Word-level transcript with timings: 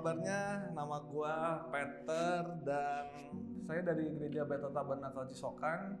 kabarnya? 0.00 0.72
Nama 0.72 0.96
gua 1.12 1.68
Peter 1.68 2.40
dan 2.64 3.04
saya 3.68 3.84
dari 3.84 4.08
Gereja 4.16 4.48
Beta 4.48 4.72
Tabernakel 4.72 5.28
Cisokan 5.28 6.00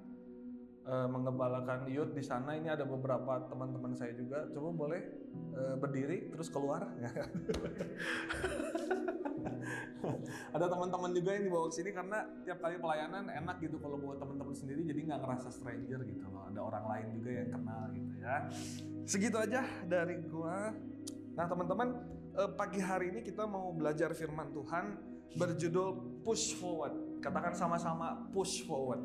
eh, 0.88 1.04
mengembalakan 1.12 1.84
youth 1.92 2.16
di 2.16 2.24
sana. 2.24 2.56
Ini 2.56 2.80
ada 2.80 2.88
beberapa 2.88 3.44
teman-teman 3.52 3.92
saya 3.92 4.16
juga. 4.16 4.48
Coba 4.56 4.72
boleh 4.72 5.04
eh, 5.52 5.76
berdiri 5.76 6.32
terus 6.32 6.48
keluar. 6.48 6.88
ada 10.56 10.64
teman-teman 10.64 11.12
juga 11.12 11.36
yang 11.36 11.44
dibawa 11.52 11.68
ke 11.68 11.76
sini 11.76 11.92
karena 11.92 12.24
tiap 12.48 12.64
kali 12.64 12.80
pelayanan 12.80 13.28
enak 13.28 13.60
gitu 13.60 13.76
kalau 13.84 14.00
bawa 14.00 14.16
teman-teman 14.16 14.56
sendiri 14.56 14.80
jadi 14.88 15.12
nggak 15.12 15.20
ngerasa 15.20 15.52
stranger 15.52 16.00
gitu 16.08 16.24
loh. 16.32 16.48
Ada 16.48 16.60
orang 16.64 16.84
lain 16.88 17.20
juga 17.20 17.30
yang 17.36 17.52
kenal 17.52 17.84
gitu 17.92 18.14
ya. 18.16 18.48
Segitu 19.04 19.36
aja 19.36 19.60
dari 19.84 20.24
gua. 20.24 20.72
Nah 21.36 21.44
teman-teman 21.44 22.19
eh, 22.40 22.50
pagi 22.56 22.80
hari 22.80 23.12
ini 23.12 23.20
kita 23.20 23.44
mau 23.44 23.68
belajar 23.76 24.16
firman 24.16 24.48
Tuhan 24.56 24.96
berjudul 25.36 26.20
push 26.24 26.56
forward. 26.56 27.20
Katakan 27.20 27.52
sama-sama 27.52 28.26
push 28.32 28.64
forward. 28.64 29.04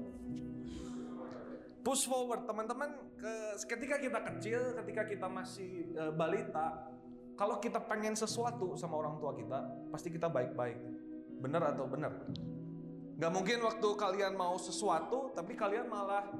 Push 1.86 2.10
forward 2.10 2.50
teman-teman 2.50 2.98
ke- 3.20 3.62
ketika 3.70 4.02
kita 4.02 4.20
kecil, 4.34 4.74
ketika 4.82 5.04
kita 5.06 5.28
masih 5.28 5.92
eh, 5.94 6.12
balita, 6.16 6.90
kalau 7.36 7.60
kita 7.60 7.84
pengen 7.84 8.16
sesuatu 8.16 8.74
sama 8.80 8.96
orang 8.98 9.20
tua 9.20 9.36
kita, 9.36 9.60
pasti 9.92 10.08
kita 10.10 10.32
baik-baik. 10.32 10.80
Bener 11.44 11.62
atau 11.62 11.86
bener? 11.86 12.16
Gak 13.16 13.32
mungkin 13.32 13.64
waktu 13.64 13.88
kalian 13.96 14.34
mau 14.36 14.56
sesuatu, 14.60 15.32
tapi 15.36 15.56
kalian 15.56 15.88
malah 15.88 16.32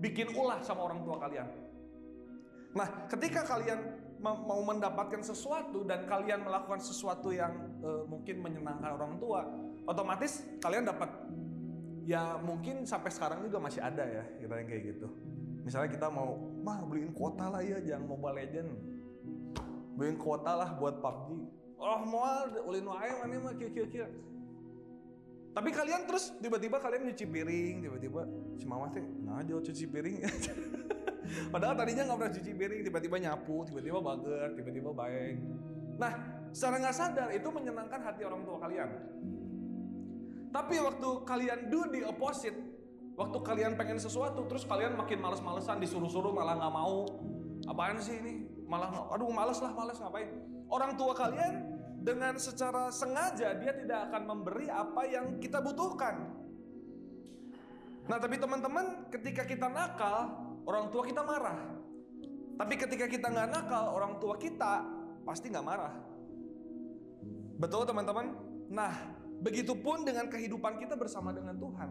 bikin 0.00 0.32
ulah 0.32 0.58
sama 0.64 0.86
orang 0.86 1.04
tua 1.04 1.18
kalian. 1.22 1.46
Nah, 2.70 3.06
ketika 3.10 3.42
kalian 3.46 3.99
mau 4.20 4.60
mendapatkan 4.60 5.24
sesuatu 5.24 5.84
dan 5.88 6.04
kalian 6.04 6.44
melakukan 6.44 6.80
sesuatu 6.80 7.32
yang 7.32 7.56
eh, 7.80 8.02
mungkin 8.04 8.44
menyenangkan 8.44 8.92
orang 8.92 9.16
tua, 9.16 9.48
otomatis 9.88 10.44
kalian 10.60 10.84
dapat 10.84 11.08
ya 12.04 12.36
mungkin 12.40 12.84
sampai 12.84 13.08
sekarang 13.12 13.44
juga 13.48 13.58
masih 13.62 13.80
ada 13.80 14.04
ya 14.04 14.24
kita 14.40 14.54
yang 14.60 14.68
kayak 14.68 14.82
gitu. 14.96 15.08
Misalnya 15.60 15.92
kita 15.92 16.08
mau, 16.08 16.40
mah 16.64 16.80
beliin 16.88 17.12
kuota 17.12 17.52
lah 17.52 17.60
ya, 17.60 17.76
jangan 17.84 18.08
Mobile 18.08 18.36
Legend. 18.40 18.70
Beliin 19.96 20.16
kuota 20.16 20.56
lah 20.56 20.72
buat 20.80 21.04
PUBG. 21.04 21.28
Oh 21.80 22.00
mau 22.04 22.24
ulin 22.68 22.88
wae 22.88 23.12
mana 23.20 23.36
mah 23.40 23.54
kira-kira. 23.56 24.08
Tapi 25.50 25.68
kalian 25.74 26.06
terus 26.06 26.30
tiba-tiba 26.38 26.78
kalian 26.78 27.10
nyuci 27.10 27.26
piring, 27.26 27.74
tiba-tiba 27.82 28.22
si 28.54 28.64
mama 28.70 28.86
teh, 28.94 29.02
nah 29.26 29.42
jauh 29.42 29.58
cuci 29.58 29.84
piring. 29.88 30.16
Padahal 31.50 31.74
tadinya 31.78 32.02
nggak 32.10 32.18
pernah 32.18 32.34
cuci 32.34 32.52
piring, 32.54 32.80
tiba-tiba 32.86 33.16
nyapu, 33.22 33.62
tiba-tiba 33.66 33.98
bager, 34.02 34.48
tiba-tiba 34.58 34.90
baik. 34.90 35.36
Nah, 36.00 36.12
secara 36.50 36.74
nggak 36.82 36.96
sadar 36.96 37.28
itu 37.34 37.48
menyenangkan 37.50 38.00
hati 38.02 38.22
orang 38.26 38.42
tua 38.42 38.56
kalian. 38.58 38.90
Tapi 40.50 40.74
waktu 40.82 41.08
kalian 41.22 41.58
do 41.70 41.86
the 41.94 42.02
opposite, 42.02 42.58
waktu 43.14 43.38
kalian 43.46 43.78
pengen 43.78 44.02
sesuatu, 44.02 44.46
terus 44.50 44.66
kalian 44.66 44.98
makin 44.98 45.22
males-malesan, 45.22 45.78
disuruh-suruh 45.78 46.34
malah 46.34 46.58
nggak 46.58 46.74
mau. 46.74 47.06
Apaan 47.70 48.02
sih 48.02 48.18
ini? 48.18 48.48
Malah, 48.66 49.14
aduh 49.14 49.30
males 49.30 49.58
lah, 49.62 49.70
males 49.74 49.98
ngapain? 49.98 50.30
Orang 50.70 50.94
tua 50.98 51.14
kalian 51.14 51.80
dengan 52.00 52.40
secara 52.40 52.88
sengaja 52.88 53.52
dia 53.60 53.72
tidak 53.76 54.08
akan 54.08 54.22
memberi 54.24 54.72
apa 54.72 55.04
yang 55.04 55.36
kita 55.36 55.60
butuhkan. 55.60 56.32
Nah 58.08 58.16
tapi 58.18 58.40
teman-teman 58.40 59.06
ketika 59.12 59.44
kita 59.44 59.68
nakal 59.68 60.49
orang 60.66 60.92
tua 60.92 61.02
kita 61.06 61.22
marah. 61.24 61.58
Tapi 62.60 62.74
ketika 62.76 63.08
kita 63.08 63.32
nggak 63.32 63.48
nakal 63.48 63.96
orang 63.96 64.20
tua 64.20 64.36
kita 64.36 64.84
pasti 65.24 65.48
nggak 65.48 65.64
marah. 65.64 65.94
Betul 67.56 67.88
teman-teman? 67.88 68.36
Nah 68.68 68.92
begitupun 69.40 70.04
dengan 70.04 70.28
kehidupan 70.28 70.76
kita 70.76 70.96
bersama 70.96 71.32
dengan 71.32 71.56
Tuhan. 71.56 71.90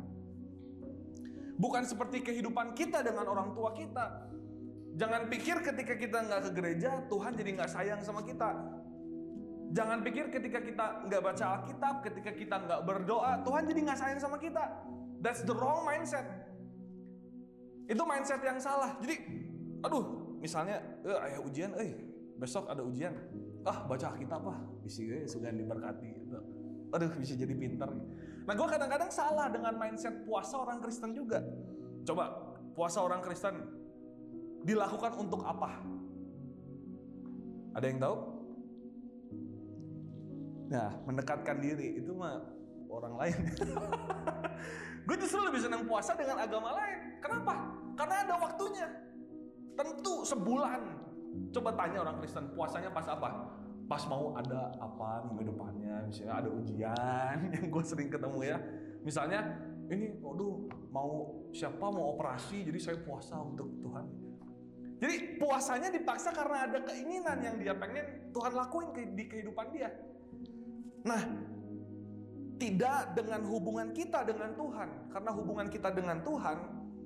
Bukan 1.60 1.84
seperti 1.84 2.24
kehidupan 2.24 2.78
kita 2.78 3.02
dengan 3.02 3.26
orang 3.28 3.52
tua 3.52 3.74
kita. 3.74 4.30
Jangan 4.96 5.28
pikir 5.28 5.60
ketika 5.62 5.94
kita 5.98 6.18
nggak 6.26 6.42
ke 6.50 6.52
gereja 6.56 6.92
Tuhan 7.12 7.34
jadi 7.36 7.50
nggak 7.58 7.72
sayang 7.72 8.02
sama 8.06 8.22
kita. 8.24 8.50
Jangan 9.70 10.02
pikir 10.02 10.34
ketika 10.34 10.60
kita 10.66 10.86
nggak 11.06 11.22
baca 11.22 11.46
Alkitab, 11.62 11.96
ketika 12.02 12.32
kita 12.34 12.56
nggak 12.58 12.82
berdoa, 12.90 13.46
Tuhan 13.46 13.70
jadi 13.70 13.80
nggak 13.86 14.00
sayang 14.02 14.20
sama 14.22 14.42
kita. 14.42 14.66
That's 15.22 15.46
the 15.46 15.54
wrong 15.54 15.86
mindset. 15.86 16.26
Itu 17.90 18.06
mindset 18.06 18.46
yang 18.46 18.62
salah. 18.62 18.94
Jadi, 19.02 19.18
aduh, 19.82 20.38
misalnya, 20.38 20.78
eh, 21.02 21.26
ayah 21.26 21.42
ujian, 21.42 21.74
eh, 21.82 21.98
besok 22.38 22.70
ada 22.70 22.86
ujian. 22.86 23.18
Ah, 23.66 23.84
baca 23.90 24.14
Alkitab 24.14 24.46
ah, 24.46 24.62
bisa 24.86 25.02
eh, 25.02 25.26
sudah 25.26 25.50
diberkati. 25.50 26.10
Gitu. 26.22 26.38
Aduh, 26.94 27.10
bisa 27.18 27.34
jadi 27.34 27.54
pinter. 27.58 27.90
Nah, 28.46 28.54
gue 28.54 28.68
kadang-kadang 28.70 29.10
salah 29.10 29.50
dengan 29.50 29.74
mindset 29.74 30.22
puasa 30.24 30.62
orang 30.62 30.78
Kristen 30.86 31.18
juga. 31.18 31.42
Coba, 32.06 32.56
puasa 32.78 33.02
orang 33.02 33.26
Kristen 33.26 33.58
dilakukan 34.64 35.18
untuk 35.18 35.42
apa? 35.42 35.82
Ada 37.74 37.86
yang 37.90 38.00
tahu? 38.02 38.18
Nah, 40.70 40.90
mendekatkan 41.10 41.58
diri 41.58 41.98
itu 41.98 42.14
mah 42.14 42.42
orang 42.90 43.14
lain. 43.16 43.38
gue 45.08 45.16
justru 45.22 45.40
lebih 45.46 45.62
senang 45.62 45.86
puasa 45.86 46.18
dengan 46.18 46.42
agama 46.42 46.76
lain. 46.76 47.22
Kenapa? 47.22 47.54
Karena 47.96 48.16
ada 48.26 48.36
waktunya. 48.42 48.88
Tentu 49.78 50.26
sebulan. 50.26 50.82
Coba 51.54 51.70
tanya 51.78 52.04
orang 52.04 52.20
Kristen, 52.20 52.52
puasanya 52.52 52.90
pas 52.92 53.06
apa? 53.08 53.30
Pas 53.90 54.04
mau 54.06 54.38
ada 54.38 54.70
apa 54.78 55.26
minggu 55.30 55.50
depannya, 55.50 56.06
misalnya 56.06 56.36
ada 56.46 56.50
ujian 56.54 57.36
yang 57.56 57.66
gue 57.70 57.84
sering 57.86 58.10
ketemu 58.12 58.40
ya. 58.46 58.58
Misalnya, 59.02 59.40
ini, 59.90 60.20
waduh, 60.20 60.68
mau 60.92 61.42
siapa 61.56 61.90
mau 61.90 62.14
operasi, 62.14 62.68
jadi 62.68 62.78
saya 62.78 62.98
puasa 63.02 63.40
untuk 63.40 63.72
Tuhan. 63.82 64.06
Jadi 65.00 65.40
puasanya 65.40 65.90
dipaksa 65.96 66.36
karena 66.36 66.68
ada 66.68 66.84
keinginan 66.84 67.40
yang 67.40 67.56
dia 67.56 67.72
pengen 67.72 68.30
Tuhan 68.36 68.52
lakuin 68.52 68.92
di 69.16 69.24
kehidupan 69.32 69.72
dia. 69.72 69.90
Nah, 71.08 71.24
tidak 72.60 73.16
dengan 73.16 73.42
hubungan 73.48 73.96
kita 73.96 74.28
dengan 74.28 74.52
Tuhan. 74.54 74.90
Karena 75.10 75.32
hubungan 75.32 75.68
kita 75.72 75.90
dengan 75.96 76.20
Tuhan, 76.22 76.58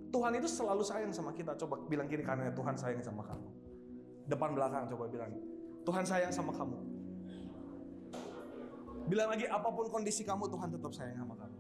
Tuhan 0.09 0.31
itu 0.38 0.50
selalu 0.50 0.81
sayang 0.81 1.14
sama 1.14 1.31
kita. 1.31 1.53
Coba 1.56 1.86
bilang 1.86 2.09
kiri 2.09 2.25
kanannya, 2.25 2.52
Tuhan 2.58 2.74
sayang 2.74 3.06
sama 3.06 3.22
kamu. 3.24 3.47
Depan 4.28 4.58
belakang 4.58 4.90
coba 4.90 5.06
bilang, 5.08 5.31
Tuhan 5.86 6.03
sayang 6.03 6.34
sama 6.34 6.52
kamu. 6.58 6.78
Bilang 9.08 9.30
lagi, 9.30 9.46
apa 9.46 9.68
pun 9.69 9.86
kondisi 9.94 10.25
kamu, 10.25 10.50
Tuhan 10.50 10.69
tetap 10.74 10.92
sayang 10.96 11.18
sama 11.22 11.36
kamu. 11.38 11.59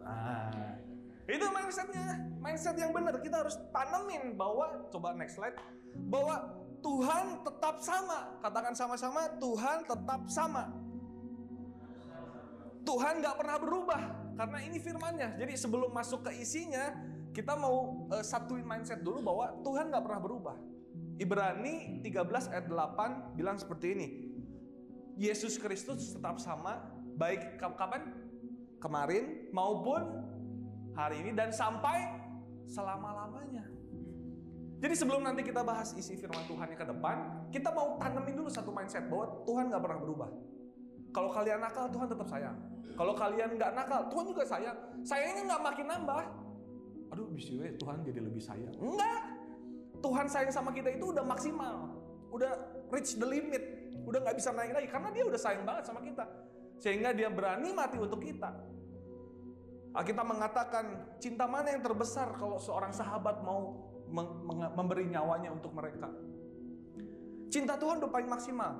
Nah, 0.00 0.78
itu 1.28 1.46
mindsetnya, 1.50 2.06
mindset 2.40 2.76
yang 2.78 2.94
benar. 2.94 3.20
Kita 3.20 3.42
harus 3.42 3.58
tanemin 3.74 4.38
bahwa, 4.38 4.88
coba 4.88 5.12
next 5.18 5.36
slide, 5.36 5.58
bahwa 6.08 6.56
Tuhan 6.80 7.44
tetap 7.44 7.76
sama. 7.84 8.38
Katakan 8.40 8.72
sama-sama, 8.72 9.28
Tuhan 9.36 9.84
tetap 9.84 10.20
sama. 10.30 10.72
Tuhan 12.84 13.20
nggak 13.20 13.36
pernah 13.36 13.56
berubah 13.60 14.02
karena 14.36 14.58
ini 14.64 14.78
firmannya. 14.80 15.36
Jadi 15.36 15.52
sebelum 15.56 15.92
masuk 15.92 16.24
ke 16.28 16.32
isinya, 16.40 16.96
kita 17.30 17.54
mau 17.54 18.08
eh, 18.10 18.24
satuin 18.24 18.64
mindset 18.64 19.04
dulu 19.04 19.20
bahwa 19.20 19.46
Tuhan 19.62 19.92
nggak 19.92 20.04
pernah 20.04 20.20
berubah. 20.20 20.56
Ibrani 21.20 22.00
13 22.00 22.52
ayat 22.52 22.66
8 22.66 23.36
bilang 23.36 23.60
seperti 23.60 23.86
ini. 23.92 24.08
Yesus 25.20 25.60
Kristus 25.60 26.16
tetap 26.16 26.40
sama 26.40 26.80
baik 27.20 27.60
kap- 27.60 27.76
kapan? 27.76 28.08
Kemarin 28.80 29.52
maupun 29.52 30.00
hari 30.96 31.20
ini 31.20 31.36
dan 31.36 31.52
sampai 31.52 32.08
selama-lamanya. 32.64 33.68
Jadi 34.80 34.94
sebelum 34.96 35.20
nanti 35.20 35.44
kita 35.44 35.60
bahas 35.60 35.92
isi 35.92 36.16
firman 36.16 36.40
Tuhan 36.48 36.72
yang 36.72 36.80
ke 36.80 36.88
depan, 36.88 37.16
kita 37.52 37.68
mau 37.68 38.00
tanemin 38.00 38.40
dulu 38.40 38.48
satu 38.48 38.72
mindset 38.72 39.04
bahwa 39.12 39.44
Tuhan 39.44 39.68
nggak 39.68 39.82
pernah 39.84 40.00
berubah. 40.00 40.30
Kalau 41.10 41.30
kalian 41.30 41.58
nakal, 41.58 41.90
Tuhan 41.90 42.06
tetap 42.06 42.28
sayang. 42.30 42.56
Kalau 42.94 43.14
kalian 43.16 43.56
nggak 43.58 43.72
nakal, 43.74 44.00
Tuhan 44.12 44.24
juga 44.30 44.42
sayang. 44.46 44.76
Sayangnya 45.02 45.42
nggak 45.54 45.62
makin 45.62 45.86
nambah. 45.88 46.24
Aduh, 47.10 47.26
bisa 47.34 47.58
we, 47.58 47.74
Tuhan 47.74 48.06
jadi 48.06 48.20
lebih 48.22 48.42
sayang. 48.42 48.74
Enggak. 48.78 49.22
Tuhan 50.00 50.26
sayang 50.30 50.52
sama 50.54 50.70
kita 50.70 50.94
itu 50.94 51.10
udah 51.10 51.24
maksimal. 51.26 51.90
Udah 52.30 52.50
reach 52.94 53.18
the 53.18 53.26
limit. 53.26 53.62
Udah 54.06 54.22
nggak 54.22 54.36
bisa 54.38 54.54
naik 54.54 54.72
lagi. 54.76 54.86
Karena 54.86 55.08
dia 55.10 55.24
udah 55.26 55.40
sayang 55.40 55.64
banget 55.66 55.84
sama 55.90 56.00
kita. 56.04 56.24
Sehingga 56.78 57.10
dia 57.10 57.28
berani 57.28 57.74
mati 57.74 57.98
untuk 57.98 58.22
kita. 58.22 58.48
Alkitab 59.90 60.22
mengatakan, 60.22 61.18
cinta 61.18 61.50
mana 61.50 61.74
yang 61.74 61.82
terbesar 61.82 62.38
kalau 62.38 62.62
seorang 62.62 62.94
sahabat 62.94 63.42
mau 63.42 63.90
memberi 64.76 65.10
nyawanya 65.10 65.50
untuk 65.50 65.74
mereka. 65.74 66.06
Cinta 67.50 67.74
Tuhan 67.74 67.98
udah 67.98 68.10
paling 68.14 68.30
maksimal. 68.30 68.72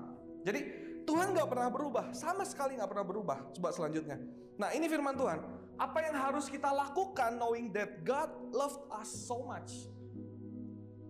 Jadi 0.47 0.90
Tuhan 1.07 1.33
nggak 1.33 1.49
pernah 1.49 1.69
berubah, 1.73 2.05
sama 2.17 2.45
sekali 2.45 2.77
nggak 2.77 2.91
pernah 2.91 3.07
berubah. 3.07 3.39
Coba 3.57 3.69
selanjutnya. 3.73 4.21
Nah 4.61 4.71
ini 4.77 4.87
firman 4.87 5.17
Tuhan. 5.17 5.41
Apa 5.81 6.05
yang 6.05 6.17
harus 6.17 6.53
kita 6.53 6.69
lakukan 6.69 7.41
knowing 7.41 7.73
that 7.73 8.05
God 8.05 8.29
loved 8.53 8.85
us 8.93 9.09
so 9.09 9.41
much? 9.49 9.89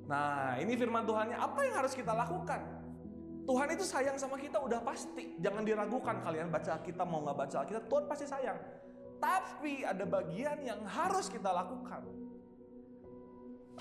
Nah 0.06 0.58
ini 0.62 0.78
firman 0.78 1.02
Tuhannya. 1.06 1.34
Apa 1.38 1.66
yang 1.66 1.74
harus 1.82 1.94
kita 1.94 2.14
lakukan? 2.14 2.62
Tuhan 3.50 3.68
itu 3.74 3.82
sayang 3.82 4.14
sama 4.14 4.38
kita 4.38 4.62
udah 4.62 4.78
pasti. 4.84 5.34
Jangan 5.42 5.66
diragukan 5.66 6.22
kalian 6.22 6.54
baca 6.54 6.78
kita 6.86 7.02
mau 7.02 7.24
nggak 7.26 7.38
baca 7.38 7.58
kita, 7.66 7.80
Tuhan 7.90 8.04
pasti 8.06 8.26
sayang. 8.30 8.58
Tapi 9.20 9.82
ada 9.82 10.06
bagian 10.06 10.62
yang 10.62 10.80
harus 10.86 11.26
kita 11.26 11.50
lakukan. 11.50 12.06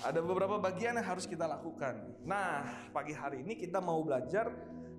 Ada 0.00 0.20
beberapa 0.24 0.56
bagian 0.56 0.96
yang 0.96 1.04
harus 1.04 1.28
kita 1.28 1.44
lakukan. 1.44 1.92
Nah, 2.24 2.64
pagi 2.88 3.12
hari 3.12 3.44
ini 3.44 3.52
kita 3.52 3.84
mau 3.84 4.00
belajar 4.00 4.48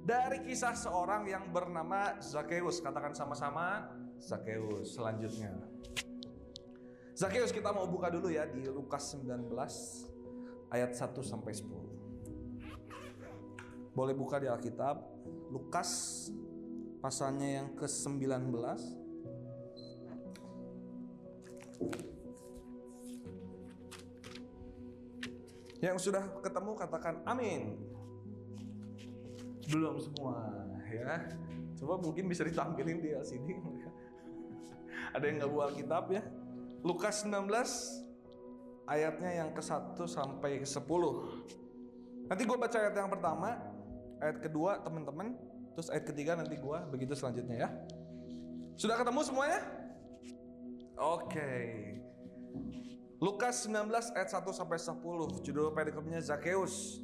dari 0.01 0.41
kisah 0.41 0.73
seorang 0.73 1.29
yang 1.29 1.53
bernama 1.53 2.17
Zakheus. 2.21 2.81
Katakan 2.81 3.13
sama-sama 3.13 3.85
Zakheus 4.17 4.97
selanjutnya. 4.97 5.53
Zakheus 7.13 7.53
kita 7.53 7.69
mau 7.69 7.85
buka 7.85 8.09
dulu 8.09 8.33
ya 8.33 8.49
di 8.49 8.65
Lukas 8.65 9.13
19 9.13 9.45
ayat 10.73 10.97
1 10.97 11.21
sampai 11.21 11.53
10. 11.53 13.93
Boleh 13.93 14.15
buka 14.15 14.39
di 14.39 14.47
Alkitab 14.47 15.03
Lukas 15.51 16.31
pasalnya 17.03 17.59
yang 17.61 17.75
ke-19 17.75 18.55
Yang 25.81 26.13
sudah 26.13 26.21
ketemu 26.45 26.77
katakan 26.77 27.25
amin. 27.25 27.90
Belum 29.71 29.95
semua 29.97 30.35
ya. 30.91 31.31
Coba 31.79 31.97
mungkin 31.97 32.27
bisa 32.27 32.43
ditampilin 32.43 32.99
di 32.99 33.09
LCD. 33.15 33.47
Ada 35.15 35.23
yang 35.25 35.35
nggak 35.41 35.51
buat 35.51 35.65
Alkitab 35.73 36.05
ya? 36.11 36.21
Lukas 36.83 37.23
19 37.25 37.47
ayatnya 38.89 39.31
yang 39.43 39.49
ke-1 39.55 39.95
sampai 40.05 40.61
ke-10. 40.61 41.03
Nanti 42.27 42.41
gue 42.47 42.57
baca 42.57 42.77
ayat 42.79 42.95
yang 42.95 43.11
pertama, 43.11 43.59
ayat 44.19 44.37
kedua 44.39 44.79
teman-teman, 44.83 45.35
terus 45.75 45.91
ayat 45.91 46.07
ketiga 46.07 46.39
nanti 46.39 46.55
gue 46.55 46.77
begitu 46.91 47.13
selanjutnya 47.15 47.67
ya. 47.67 47.69
Sudah 48.75 48.97
ketemu 48.97 49.21
semuanya? 49.23 49.61
Oke. 50.97 51.51
Lukas 53.21 53.69
19 53.69 54.17
ayat 54.17 54.29
1 54.33 54.41
sampai 54.49 54.77
10, 54.81 55.45
judul 55.45 55.69
perikopnya 55.75 56.17
Zakheus. 56.17 56.97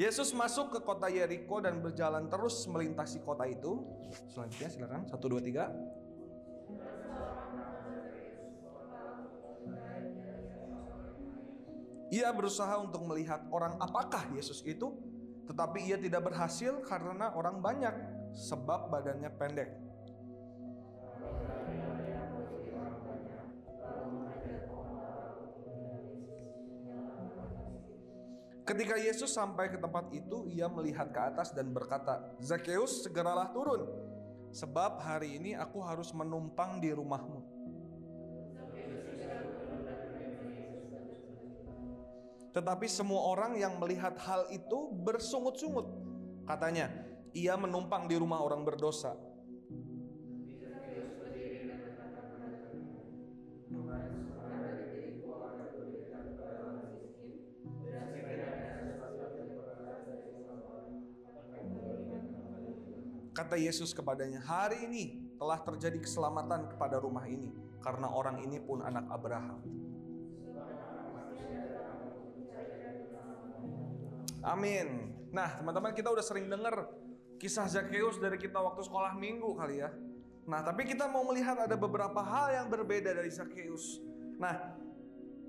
Yesus 0.00 0.32
masuk 0.32 0.72
ke 0.72 0.80
kota 0.80 1.12
Yeriko 1.12 1.60
dan 1.60 1.84
berjalan 1.84 2.24
terus 2.32 2.64
melintasi 2.64 3.20
kota 3.20 3.44
itu. 3.44 3.84
Selanjutnya 4.32 4.68
silakan 4.72 5.04
1 5.04 5.20
2 5.20 5.40
3. 5.52 5.92
Ia 12.12 12.28
berusaha 12.28 12.76
untuk 12.76 13.08
melihat 13.08 13.40
orang 13.48 13.80
apakah 13.80 14.28
Yesus 14.36 14.60
itu, 14.68 14.92
tetapi 15.48 15.88
ia 15.88 15.96
tidak 15.96 16.28
berhasil 16.28 16.84
karena 16.84 17.32
orang 17.32 17.64
banyak, 17.64 17.92
sebab 18.36 18.92
badannya 18.92 19.32
pendek. 19.40 19.72
Ketika 28.72 28.96
Yesus 28.96 29.36
sampai 29.36 29.68
ke 29.68 29.76
tempat 29.76 30.08
itu, 30.16 30.48
ia 30.48 30.64
melihat 30.64 31.12
ke 31.12 31.20
atas 31.20 31.52
dan 31.52 31.68
berkata, 31.76 32.24
"Zakheus, 32.40 33.04
segeralah 33.04 33.52
turun, 33.52 33.84
sebab 34.48 34.96
hari 34.96 35.36
ini 35.36 35.52
aku 35.52 35.76
harus 35.84 36.08
menumpang 36.16 36.80
di 36.80 36.88
rumahmu." 36.88 37.44
Tetapi 42.56 42.88
semua 42.88 43.28
orang 43.28 43.60
yang 43.60 43.76
melihat 43.76 44.16
hal 44.24 44.48
itu 44.48 44.88
bersungut-sungut. 45.04 45.92
Katanya, 46.48 46.88
ia 47.36 47.52
menumpang 47.60 48.08
di 48.08 48.16
rumah 48.16 48.40
orang 48.40 48.64
berdosa. 48.64 49.12
Kata 63.52 63.60
Yesus 63.60 63.92
kepadanya, 63.92 64.40
"Hari 64.40 64.88
ini 64.88 65.28
telah 65.36 65.60
terjadi 65.60 66.00
keselamatan 66.00 66.72
kepada 66.72 66.96
rumah 66.96 67.28
ini, 67.28 67.52
karena 67.84 68.08
orang 68.08 68.40
ini 68.40 68.56
pun 68.56 68.80
anak 68.80 69.04
Abraham." 69.12 69.60
Amin. 74.40 75.12
Nah, 75.28 75.60
teman-teman, 75.60 75.92
kita 75.92 76.08
udah 76.08 76.24
sering 76.24 76.48
dengar 76.48 76.96
kisah 77.36 77.68
Zakheus 77.68 78.16
dari 78.16 78.40
kita 78.40 78.56
waktu 78.56 78.88
sekolah 78.88 79.20
minggu 79.20 79.52
kali 79.52 79.84
ya. 79.84 79.92
Nah, 80.48 80.64
tapi 80.64 80.88
kita 80.88 81.04
mau 81.12 81.28
melihat 81.28 81.60
ada 81.60 81.76
beberapa 81.76 82.24
hal 82.24 82.56
yang 82.56 82.72
berbeda 82.72 83.12
dari 83.12 83.28
Zakheus. 83.28 84.00
Nah, 84.40 84.80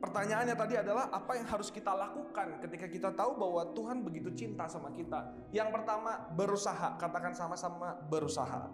pertanyaannya 0.04 0.56
tadi 0.60 0.76
adalah 0.76 1.08
apa 1.16 1.40
yang 1.40 1.48
harus 1.48 1.72
kita 1.72 1.96
lakukan 1.96 2.60
ketika 2.60 2.92
kita 2.92 3.10
tahu 3.16 3.40
bahwa 3.40 3.72
Tuhan 3.72 4.04
begitu 4.04 4.36
cinta 4.36 4.68
sama 4.68 4.92
kita. 4.92 5.32
Yang 5.56 5.72
pertama, 5.80 6.28
berusaha. 6.36 7.00
Katakan 7.00 7.32
sama-sama 7.32 7.96
berusaha. 8.12 8.68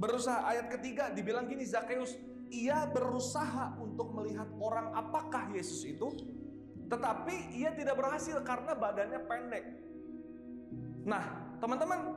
Berusaha 0.00 0.48
ayat 0.48 0.72
ketiga 0.72 1.12
dibilang 1.12 1.44
gini 1.44 1.68
Zakheus, 1.68 2.16
ia 2.48 2.88
berusaha 2.88 3.76
untuk 3.76 4.16
melihat 4.16 4.48
orang 4.56 4.96
apakah 4.96 5.52
Yesus 5.52 5.84
itu, 5.84 6.08
tetapi 6.88 7.52
ia 7.52 7.76
tidak 7.76 8.00
berhasil 8.00 8.40
karena 8.40 8.72
badannya 8.72 9.20
pendek. 9.28 9.64
Nah, 11.04 11.24
teman-teman, 11.60 12.16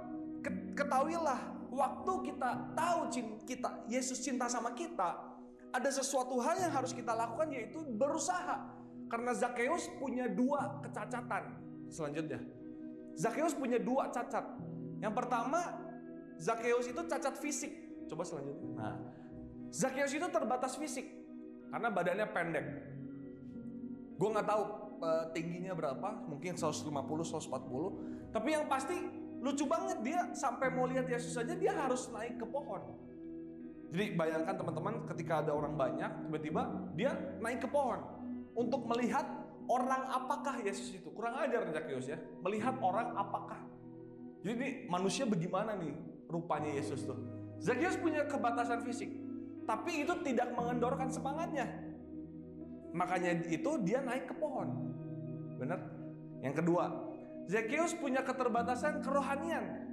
ketahuilah 0.80 1.39
waktu 1.75 2.13
kita 2.31 2.50
tahu 2.72 3.00
kita 3.43 3.69
Yesus 3.91 4.24
cinta 4.24 4.48
sama 4.48 4.72
kita, 4.74 5.28
ada 5.69 5.89
sesuatu 5.93 6.41
hal 6.41 6.57
yang 6.57 6.73
harus 6.73 6.91
kita 6.93 7.13
lakukan 7.13 7.49
yaitu 7.53 7.81
berusaha. 7.95 8.65
Karena 9.09 9.33
Zakheus 9.33 9.89
punya 9.97 10.29
dua 10.29 10.81
kecacatan. 10.85 11.57
Selanjutnya, 11.89 12.38
Zakheus 13.17 13.57
punya 13.57 13.81
dua 13.81 14.13
cacat. 14.13 14.45
Yang 15.01 15.13
pertama, 15.17 15.59
Zakheus 16.38 16.85
itu 16.85 17.01
cacat 17.09 17.35
fisik. 17.41 17.73
Coba 18.05 18.21
selanjutnya. 18.21 18.69
Nah, 18.77 18.95
Zakheus 19.73 20.13
itu 20.13 20.27
terbatas 20.29 20.77
fisik 20.77 21.09
karena 21.73 21.89
badannya 21.89 22.27
pendek. 22.29 22.65
Gue 24.17 24.29
nggak 24.29 24.47
tahu 24.49 24.63
uh, 25.01 25.25
tingginya 25.33 25.73
berapa, 25.73 26.27
mungkin 26.27 26.53
150, 26.53 26.85
140. 26.85 28.33
Tapi 28.35 28.49
yang 28.53 28.65
pasti 28.69 28.97
lucu 29.39 29.63
banget 29.65 30.03
dia 30.03 30.19
sampai 30.35 30.67
mau 30.69 30.85
lihat 30.85 31.07
Yesus 31.07 31.33
saja 31.33 31.55
dia 31.55 31.71
harus 31.71 32.11
naik 32.11 32.38
ke 32.38 32.45
pohon. 32.45 33.09
Jadi 33.89 34.13
bayangkan 34.13 34.53
teman-teman 34.53 34.93
ketika 35.10 35.41
ada 35.41 35.51
orang 35.53 35.74
banyak, 35.74 36.29
tiba-tiba 36.29 36.62
dia 36.93 37.12
naik 37.41 37.65
ke 37.65 37.69
pohon 37.69 37.98
untuk 38.53 38.86
melihat 38.86 39.25
orang 39.65 40.05
apakah 40.13 40.62
Yesus 40.62 40.93
itu. 40.93 41.10
Kurang 41.10 41.41
ajar 41.41 41.65
Zakheus 41.74 42.05
ya, 42.05 42.22
melihat 42.46 42.77
orang 42.81 43.17
apakah. 43.17 43.58
Jadi 44.46 44.53
ini 44.55 44.69
manusia 44.86 45.25
bagaimana 45.25 45.74
nih 45.74 45.93
rupanya 46.29 46.69
Yesus 46.69 47.01
tuh. 47.01 47.17
Zakheus 47.60 47.98
punya 47.98 48.29
kebatasan 48.29 48.86
fisik, 48.86 49.10
tapi 49.65 50.05
itu 50.05 50.13
tidak 50.22 50.53
mengendorkan 50.53 51.10
semangatnya. 51.10 51.65
Makanya 52.93 53.41
itu 53.50 53.72
dia 53.81 54.05
naik 54.05 54.29
ke 54.31 54.36
pohon. 54.38 54.96
Benar? 55.58 55.81
Yang 56.39 56.63
kedua, 56.63 56.86
Zakheus 57.50 57.98
punya 57.98 58.22
keterbatasan 58.22 59.01
kerohanian. 59.01 59.88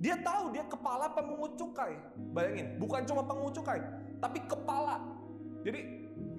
Dia 0.00 0.16
tahu 0.24 0.56
dia 0.56 0.64
kepala 0.64 1.12
pemungut 1.12 1.60
cukai. 1.60 1.92
Bayangin, 2.32 2.80
bukan 2.80 3.04
cuma 3.04 3.20
pemungut 3.20 3.52
cukai, 3.60 3.84
tapi 4.16 4.40
kepala. 4.48 4.96
Jadi 5.60 5.80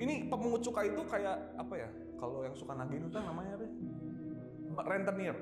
ini 0.02 0.26
pemungut 0.26 0.66
cukai 0.66 0.90
itu 0.90 1.02
kayak 1.06 1.38
apa 1.62 1.74
ya? 1.78 1.90
Kalau 2.18 2.42
yang 2.42 2.58
suka 2.58 2.74
nagih 2.74 3.06
itu 3.06 3.14
namanya 3.14 3.62
apa? 3.62 3.66
Rentenir. 4.82 5.38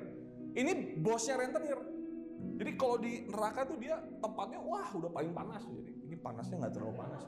Ini 0.51 0.99
bosnya 0.99 1.39
rentenir. 1.39 1.79
Jadi 2.59 2.71
kalau 2.75 2.99
di 2.99 3.23
neraka 3.27 3.63
tuh 3.67 3.79
dia 3.79 3.99
tempatnya 4.19 4.59
wah 4.63 4.87
udah 4.91 5.11
paling 5.11 5.31
panas. 5.31 5.63
Jadi 5.63 5.91
ini 6.11 6.15
panasnya 6.19 6.55
nggak 6.59 6.73
terlalu 6.75 6.95
panas. 6.99 7.23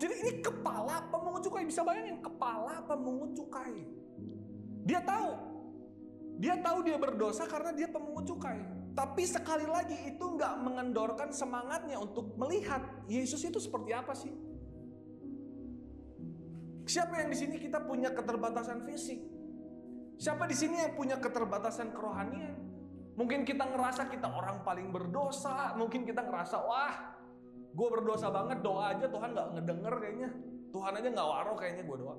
Jadi 0.00 0.14
ini 0.24 0.32
kepala 0.40 1.04
pemungut 1.12 1.44
cukai 1.44 1.68
bisa 1.68 1.84
bayangin 1.84 2.24
kepala 2.24 2.80
pemungut 2.88 3.36
cukai. 3.36 3.84
Dia 4.88 5.04
tahu, 5.04 5.36
dia 6.40 6.56
tahu 6.64 6.80
dia 6.80 6.96
berdosa 6.96 7.44
karena 7.44 7.76
dia 7.76 7.92
pemungut 7.92 8.24
cukai. 8.24 8.64
Tapi 8.96 9.22
sekali 9.28 9.68
lagi 9.68 9.94
itu 10.08 10.24
nggak 10.24 10.54
mengendorkan 10.64 11.30
semangatnya 11.30 12.00
untuk 12.00 12.32
melihat 12.40 12.80
Yesus 13.06 13.44
itu 13.44 13.60
seperti 13.60 13.92
apa 13.92 14.16
sih. 14.16 14.32
Siapa 16.88 17.22
yang 17.22 17.28
di 17.30 17.38
sini 17.38 17.60
kita 17.60 17.84
punya 17.84 18.10
keterbatasan 18.10 18.82
fisik? 18.88 19.20
Siapa 20.16 20.48
di 20.48 20.56
sini 20.56 20.80
yang 20.80 20.96
punya 20.96 21.20
keterbatasan 21.20 21.92
kerohanian? 21.92 22.56
Mungkin 23.14 23.44
kita 23.44 23.68
ngerasa 23.68 24.08
kita 24.08 24.26
orang 24.26 24.64
paling 24.64 24.88
berdosa, 24.90 25.76
mungkin 25.76 26.08
kita 26.08 26.24
ngerasa 26.24 26.56
wah 26.64 27.20
Gue 27.70 27.86
berdosa 27.86 28.26
banget, 28.34 28.66
doa 28.66 28.90
aja 28.94 29.06
Tuhan 29.06 29.30
gak 29.30 29.48
ngedenger 29.54 29.94
kayaknya. 30.02 30.30
Tuhan 30.74 30.92
aja 30.98 31.08
gak 31.10 31.28
waro 31.28 31.52
kayaknya 31.54 31.84
gue 31.86 31.96
doa. 32.02 32.14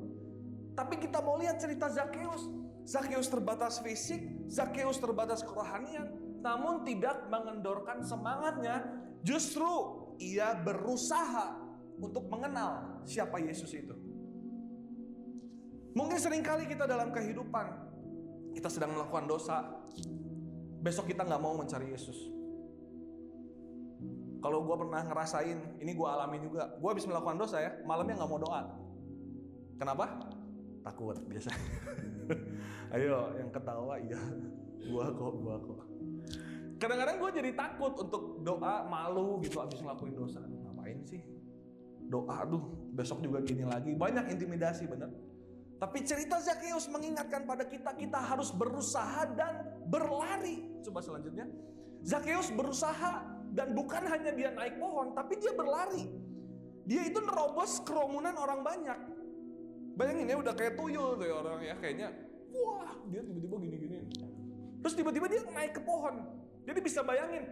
Tapi 0.71 0.95
kita 0.95 1.19
mau 1.19 1.35
lihat 1.35 1.59
cerita 1.59 1.91
Zakheus. 1.91 2.47
Zakheus 2.85 3.29
terbatas 3.29 3.79
fisik, 3.79 4.21
Zakheus 4.49 4.97
terbatas 4.97 5.45
kerohanian, 5.45 6.09
namun 6.41 6.81
tidak 6.81 7.29
mengendorkan 7.29 8.01
semangatnya, 8.01 8.81
justru 9.21 9.69
ia 10.17 10.57
berusaha 10.57 11.57
untuk 12.01 12.25
mengenal 12.29 13.01
siapa 13.05 13.37
Yesus 13.37 13.69
itu. 13.77 13.93
Mungkin 15.93 16.17
sering 16.17 16.41
kali 16.41 16.65
kita 16.65 16.87
dalam 16.87 17.11
kehidupan, 17.11 17.65
kita 18.55 18.71
sedang 18.71 18.95
melakukan 18.95 19.27
dosa, 19.27 19.85
besok 20.81 21.11
kita 21.11 21.27
nggak 21.27 21.41
mau 21.41 21.53
mencari 21.53 21.93
Yesus. 21.93 22.17
Kalau 24.41 24.65
gue 24.65 24.73
pernah 24.73 25.05
ngerasain, 25.05 25.77
ini 25.77 25.91
gue 25.93 26.07
alami 26.07 26.41
juga, 26.41 26.73
gue 26.73 26.89
habis 26.89 27.05
melakukan 27.05 27.37
dosa 27.37 27.61
ya, 27.61 27.71
malamnya 27.85 28.17
nggak 28.17 28.31
mau 28.31 28.41
doa. 28.41 28.61
Kenapa? 29.77 30.05
Takut 30.81 31.17
biasa. 31.29 31.51
Ayo, 32.97 33.37
yang 33.37 33.49
ketawa 33.53 33.95
iya, 34.01 34.19
gue 34.81 35.05
kok, 35.13 35.33
gue 35.37 35.55
kok. 35.63 35.81
Kadang-kadang 36.81 37.17
gue 37.21 37.31
jadi 37.37 37.51
takut 37.53 37.93
untuk 37.93 38.41
doa, 38.41 38.89
malu 38.89 39.37
gitu 39.45 39.61
habis 39.61 39.77
ngelakuin 39.77 40.17
dosa. 40.17 40.41
Ngapain 40.41 40.99
sih? 41.05 41.21
Doa, 42.09 42.41
aduh 42.41 42.65
besok 42.97 43.21
juga 43.21 43.45
gini 43.45 43.61
lagi. 43.61 43.93
Banyak 43.93 44.33
intimidasi 44.33 44.89
bener. 44.89 45.13
Tapi 45.81 46.05
cerita 46.05 46.37
Zakheus 46.41 46.89
mengingatkan 46.89 47.45
pada 47.45 47.65
kita, 47.65 47.93
kita 47.97 48.17
harus 48.17 48.53
berusaha 48.53 49.29
dan 49.33 49.65
berlari. 49.89 50.61
Coba 50.85 51.01
selanjutnya. 51.01 51.49
Zakheus 52.01 52.49
berusaha 52.53 53.25
dan 53.53 53.73
bukan 53.77 54.05
hanya 54.09 54.33
dia 54.33 54.49
naik 54.53 54.77
pohon, 54.81 55.13
tapi 55.13 55.37
dia 55.37 55.53
berlari. 55.53 56.05
Dia 56.85 57.05
itu 57.05 57.21
nerobos 57.21 57.81
kerumunan 57.85 58.33
orang 58.37 58.65
banyak. 58.65 58.99
Bayangin 60.01 60.33
ya 60.33 60.37
udah 60.41 60.53
kayak 60.57 60.73
tuyul 60.81 61.13
tuh 61.13 61.29
ya 61.29 61.35
orang 61.37 61.61
ya 61.61 61.75
kayaknya. 61.77 62.09
Wah, 62.57 62.89
dia 63.05 63.21
tiba-tiba 63.21 63.55
gini-gini. 63.61 63.97
Terus 64.81 64.93
tiba-tiba 64.97 65.29
dia 65.29 65.45
naik 65.53 65.77
ke 65.77 65.81
pohon. 65.85 66.25
Jadi 66.65 66.79
bisa 66.81 67.05
bayangin, 67.05 67.45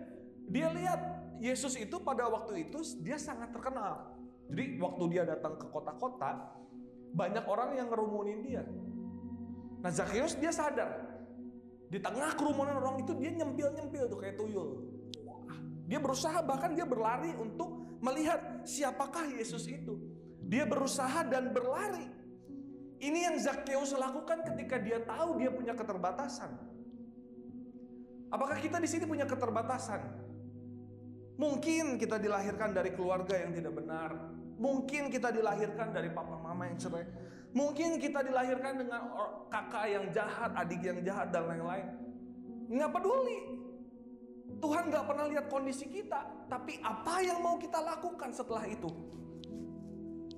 dia 0.50 0.74
lihat 0.74 0.98
Yesus 1.38 1.78
itu 1.78 2.02
pada 2.02 2.26
waktu 2.26 2.66
itu 2.66 2.82
dia 3.06 3.22
sangat 3.22 3.54
terkenal. 3.54 4.18
Jadi 4.50 4.82
waktu 4.82 5.04
dia 5.14 5.30
datang 5.30 5.62
ke 5.62 5.70
kota-kota, 5.70 6.58
banyak 7.14 7.46
orang 7.46 7.78
yang 7.78 7.86
ngerumunin 7.94 8.42
dia. 8.42 8.66
Nah 9.86 9.94
Zakheus 9.94 10.34
dia 10.34 10.50
sadar, 10.50 11.06
di 11.86 12.02
tengah 12.02 12.34
kerumunan 12.34 12.82
orang 12.82 13.06
itu 13.06 13.14
dia 13.14 13.30
nyempil-nyempil 13.30 14.10
tuh 14.10 14.18
kayak 14.18 14.42
tuyul. 14.42 14.90
Dia 15.86 16.02
berusaha 16.02 16.42
bahkan 16.42 16.74
dia 16.74 16.90
berlari 16.90 17.30
untuk 17.38 18.02
melihat 18.02 18.66
siapakah 18.66 19.38
Yesus 19.38 19.70
itu. 19.70 20.02
Dia 20.50 20.66
berusaha 20.66 21.30
dan 21.30 21.54
berlari. 21.54 22.10
Ini 23.00 23.32
yang 23.32 23.36
Zakheus 23.40 23.96
lakukan 23.96 24.44
ketika 24.44 24.76
dia 24.76 25.00
tahu 25.00 25.40
dia 25.40 25.48
punya 25.48 25.72
keterbatasan. 25.72 26.52
Apakah 28.30 28.60
kita 28.60 28.78
di 28.78 28.86
sini 28.92 29.08
punya 29.08 29.24
keterbatasan? 29.24 30.04
Mungkin 31.40 31.96
kita 31.96 32.20
dilahirkan 32.20 32.76
dari 32.76 32.92
keluarga 32.92 33.40
yang 33.40 33.56
tidak 33.56 33.72
benar. 33.72 34.12
Mungkin 34.60 35.08
kita 35.08 35.32
dilahirkan 35.32 35.96
dari 35.96 36.12
papa 36.12 36.36
mama 36.36 36.68
yang 36.68 36.76
cerai. 36.76 37.08
Mungkin 37.56 37.98
kita 37.98 38.20
dilahirkan 38.22 38.84
dengan 38.84 39.02
kakak 39.48 39.86
yang 39.88 40.06
jahat, 40.12 40.52
adik 40.60 40.84
yang 40.84 41.00
jahat 41.00 41.32
dan 41.32 41.48
lain-lain. 41.48 41.88
Nggak 42.68 42.92
peduli. 42.92 43.40
Tuhan 44.60 44.92
nggak 44.92 45.06
pernah 45.08 45.26
lihat 45.32 45.46
kondisi 45.48 45.88
kita. 45.88 46.52
Tapi 46.52 46.84
apa 46.84 47.24
yang 47.24 47.40
mau 47.40 47.56
kita 47.56 47.80
lakukan 47.80 48.36
setelah 48.36 48.68
itu? 48.68 48.92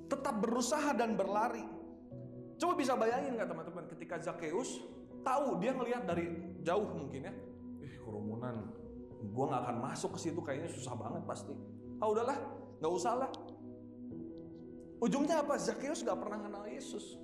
Tetap 0.06 0.38
berusaha 0.38 0.94
dan 0.94 1.18
berlari. 1.18 1.81
Coba 2.62 2.78
bisa 2.78 2.94
bayangin 2.94 3.34
nggak 3.34 3.50
teman-teman 3.50 3.90
ketika 3.98 4.22
Zakheus 4.22 4.86
tahu 5.26 5.58
dia 5.58 5.74
ngelihat 5.74 6.06
dari 6.06 6.30
jauh 6.62 6.86
mungkin 6.94 7.26
ya. 7.26 7.34
Kerumunan. 8.06 8.70
Gue 9.22 9.46
nggak 9.50 9.62
akan 9.66 9.78
masuk 9.82 10.14
ke 10.14 10.30
situ 10.30 10.38
kayaknya 10.46 10.70
susah 10.70 10.94
banget 10.94 11.26
pasti. 11.26 11.58
Ah 11.98 12.06
udahlah 12.06 12.38
nggak 12.78 12.94
usah 12.94 13.14
lah. 13.26 13.32
Ujungnya 15.02 15.42
apa? 15.42 15.58
Zakheus 15.58 16.06
nggak 16.06 16.22
pernah 16.22 16.38
kenal 16.38 16.70
Yesus. 16.70 17.18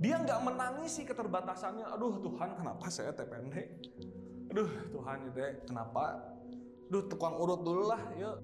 Dia 0.00 0.16
nggak 0.24 0.40
menangisi 0.40 1.04
keterbatasannya. 1.04 1.84
Aduh 1.92 2.16
Tuhan 2.24 2.56
kenapa 2.56 2.88
saya 2.88 3.12
TPND 3.12 3.56
aduh 4.48 4.70
Tuhan 4.92 5.28
itu 5.28 5.38
ya 5.38 5.50
kenapa? 5.68 6.04
Aduh 6.88 7.04
tukang 7.04 7.36
urut 7.36 7.60
dulu 7.60 7.92
lah 7.92 8.00
yuk 8.16 8.40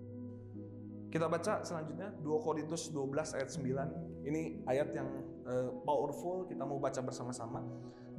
kita 1.15 1.31
baca 1.31 1.63
selanjutnya 1.63 2.11
2 2.27 2.27
Korintus 2.43 2.91
12 2.91 3.39
ayat 3.39 3.49
9 3.55 4.27
ini 4.27 4.67
ayat 4.67 4.91
yang 4.91 5.07
uh, 5.47 5.71
powerful 5.87 6.51
kita 6.51 6.67
mau 6.67 6.83
baca 6.83 6.99
bersama-sama 6.99 7.63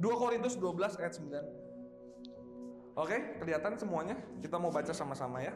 Korintus 0.16 0.56
12 0.56 0.96
ayat 1.04 1.14
9 1.20 1.66
Oke, 2.96 3.36
kelihatan 3.36 3.76
semuanya? 3.76 4.16
Kita 4.40 4.56
mau 4.56 4.72
baca 4.72 4.88
sama-sama 4.88 5.44
ya. 5.44 5.52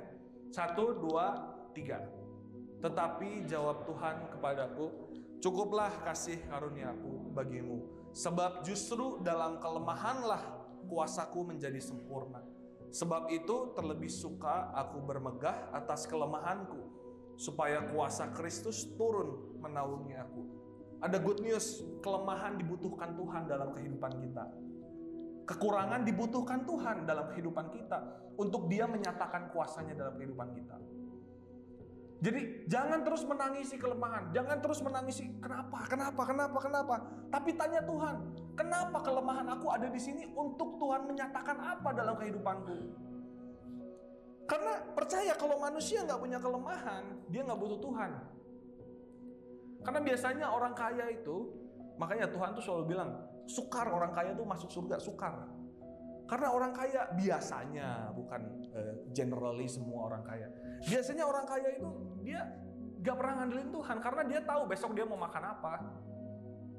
Satu, 0.52 0.92
dua, 0.92 1.56
tiga. 1.72 2.04
Tetapi 2.84 3.48
jawab 3.48 3.88
Tuhan 3.88 4.28
kepadaku, 4.28 4.92
cukuplah 5.40 5.88
kasih 6.04 6.36
karuniaku 6.52 7.32
bagimu. 7.32 7.88
Sebab 8.12 8.60
justru 8.60 9.24
dalam 9.24 9.56
kelemahanlah 9.56 10.44
kuasaku 10.84 11.48
menjadi 11.48 11.80
sempurna. 11.80 12.44
Sebab 12.92 13.32
itu 13.32 13.72
terlebih 13.72 14.12
suka 14.12 14.68
aku 14.76 15.00
bermegah 15.00 15.72
atas 15.72 16.04
kelemahanku, 16.04 16.99
supaya 17.40 17.80
kuasa 17.88 18.28
Kristus 18.36 18.84
turun 19.00 19.56
menaungi 19.64 20.12
aku. 20.12 20.42
Ada 21.00 21.16
good 21.16 21.40
news, 21.40 21.80
kelemahan 22.04 22.60
dibutuhkan 22.60 23.16
Tuhan 23.16 23.48
dalam 23.48 23.72
kehidupan 23.72 24.12
kita. 24.20 24.44
Kekurangan 25.48 26.04
dibutuhkan 26.04 26.68
Tuhan 26.68 27.08
dalam 27.08 27.32
kehidupan 27.32 27.72
kita 27.72 27.98
untuk 28.36 28.68
Dia 28.68 28.84
menyatakan 28.84 29.48
kuasanya 29.56 29.96
dalam 29.96 30.20
kehidupan 30.20 30.52
kita. 30.52 30.76
Jadi 32.20 32.68
jangan 32.68 33.00
terus 33.00 33.24
menangisi 33.24 33.80
kelemahan, 33.80 34.28
jangan 34.36 34.60
terus 34.60 34.84
menangisi 34.84 35.24
kenapa, 35.40 35.88
kenapa, 35.88 36.22
kenapa, 36.28 36.58
kenapa. 36.60 36.94
Tapi 37.32 37.56
tanya 37.56 37.80
Tuhan, 37.80 38.16
kenapa 38.52 39.00
kelemahan 39.00 39.48
aku 39.56 39.72
ada 39.72 39.88
di 39.88 39.96
sini 39.96 40.28
untuk 40.36 40.76
Tuhan 40.76 41.08
menyatakan 41.08 41.56
apa 41.56 41.96
dalam 41.96 42.20
kehidupanku? 42.20 42.76
Karena 44.50 44.82
percaya 44.82 45.30
kalau 45.38 45.62
manusia 45.62 46.02
nggak 46.02 46.18
punya 46.18 46.42
kelemahan, 46.42 47.06
dia 47.30 47.46
nggak 47.46 47.60
butuh 47.62 47.78
Tuhan. 47.78 48.10
Karena 49.86 50.00
biasanya 50.02 50.46
orang 50.50 50.74
kaya 50.74 51.06
itu, 51.14 51.54
makanya 51.94 52.26
Tuhan 52.26 52.50
tuh 52.58 52.62
selalu 52.66 52.84
bilang, 52.90 53.10
Sukar 53.46 53.86
orang 53.90 54.14
kaya 54.14 54.30
tuh 54.34 54.46
masuk 54.46 54.70
surga, 54.70 55.02
sukar. 55.02 55.46
Karena 56.30 56.54
orang 56.54 56.70
kaya 56.70 57.10
biasanya, 57.18 58.14
bukan 58.14 58.70
uh, 58.70 58.94
generally 59.10 59.66
semua 59.66 60.06
orang 60.06 60.22
kaya. 60.22 60.46
Biasanya 60.86 61.26
orang 61.26 61.46
kaya 61.46 61.74
itu 61.74 61.90
dia 62.22 62.46
gak 63.02 63.16
pernah 63.18 63.42
ngandelin 63.42 63.70
Tuhan 63.74 63.96
karena 63.98 64.22
dia 64.28 64.40
tahu 64.46 64.62
besok 64.70 64.94
dia 64.94 65.02
mau 65.02 65.18
makan 65.18 65.44
apa. 65.50 65.74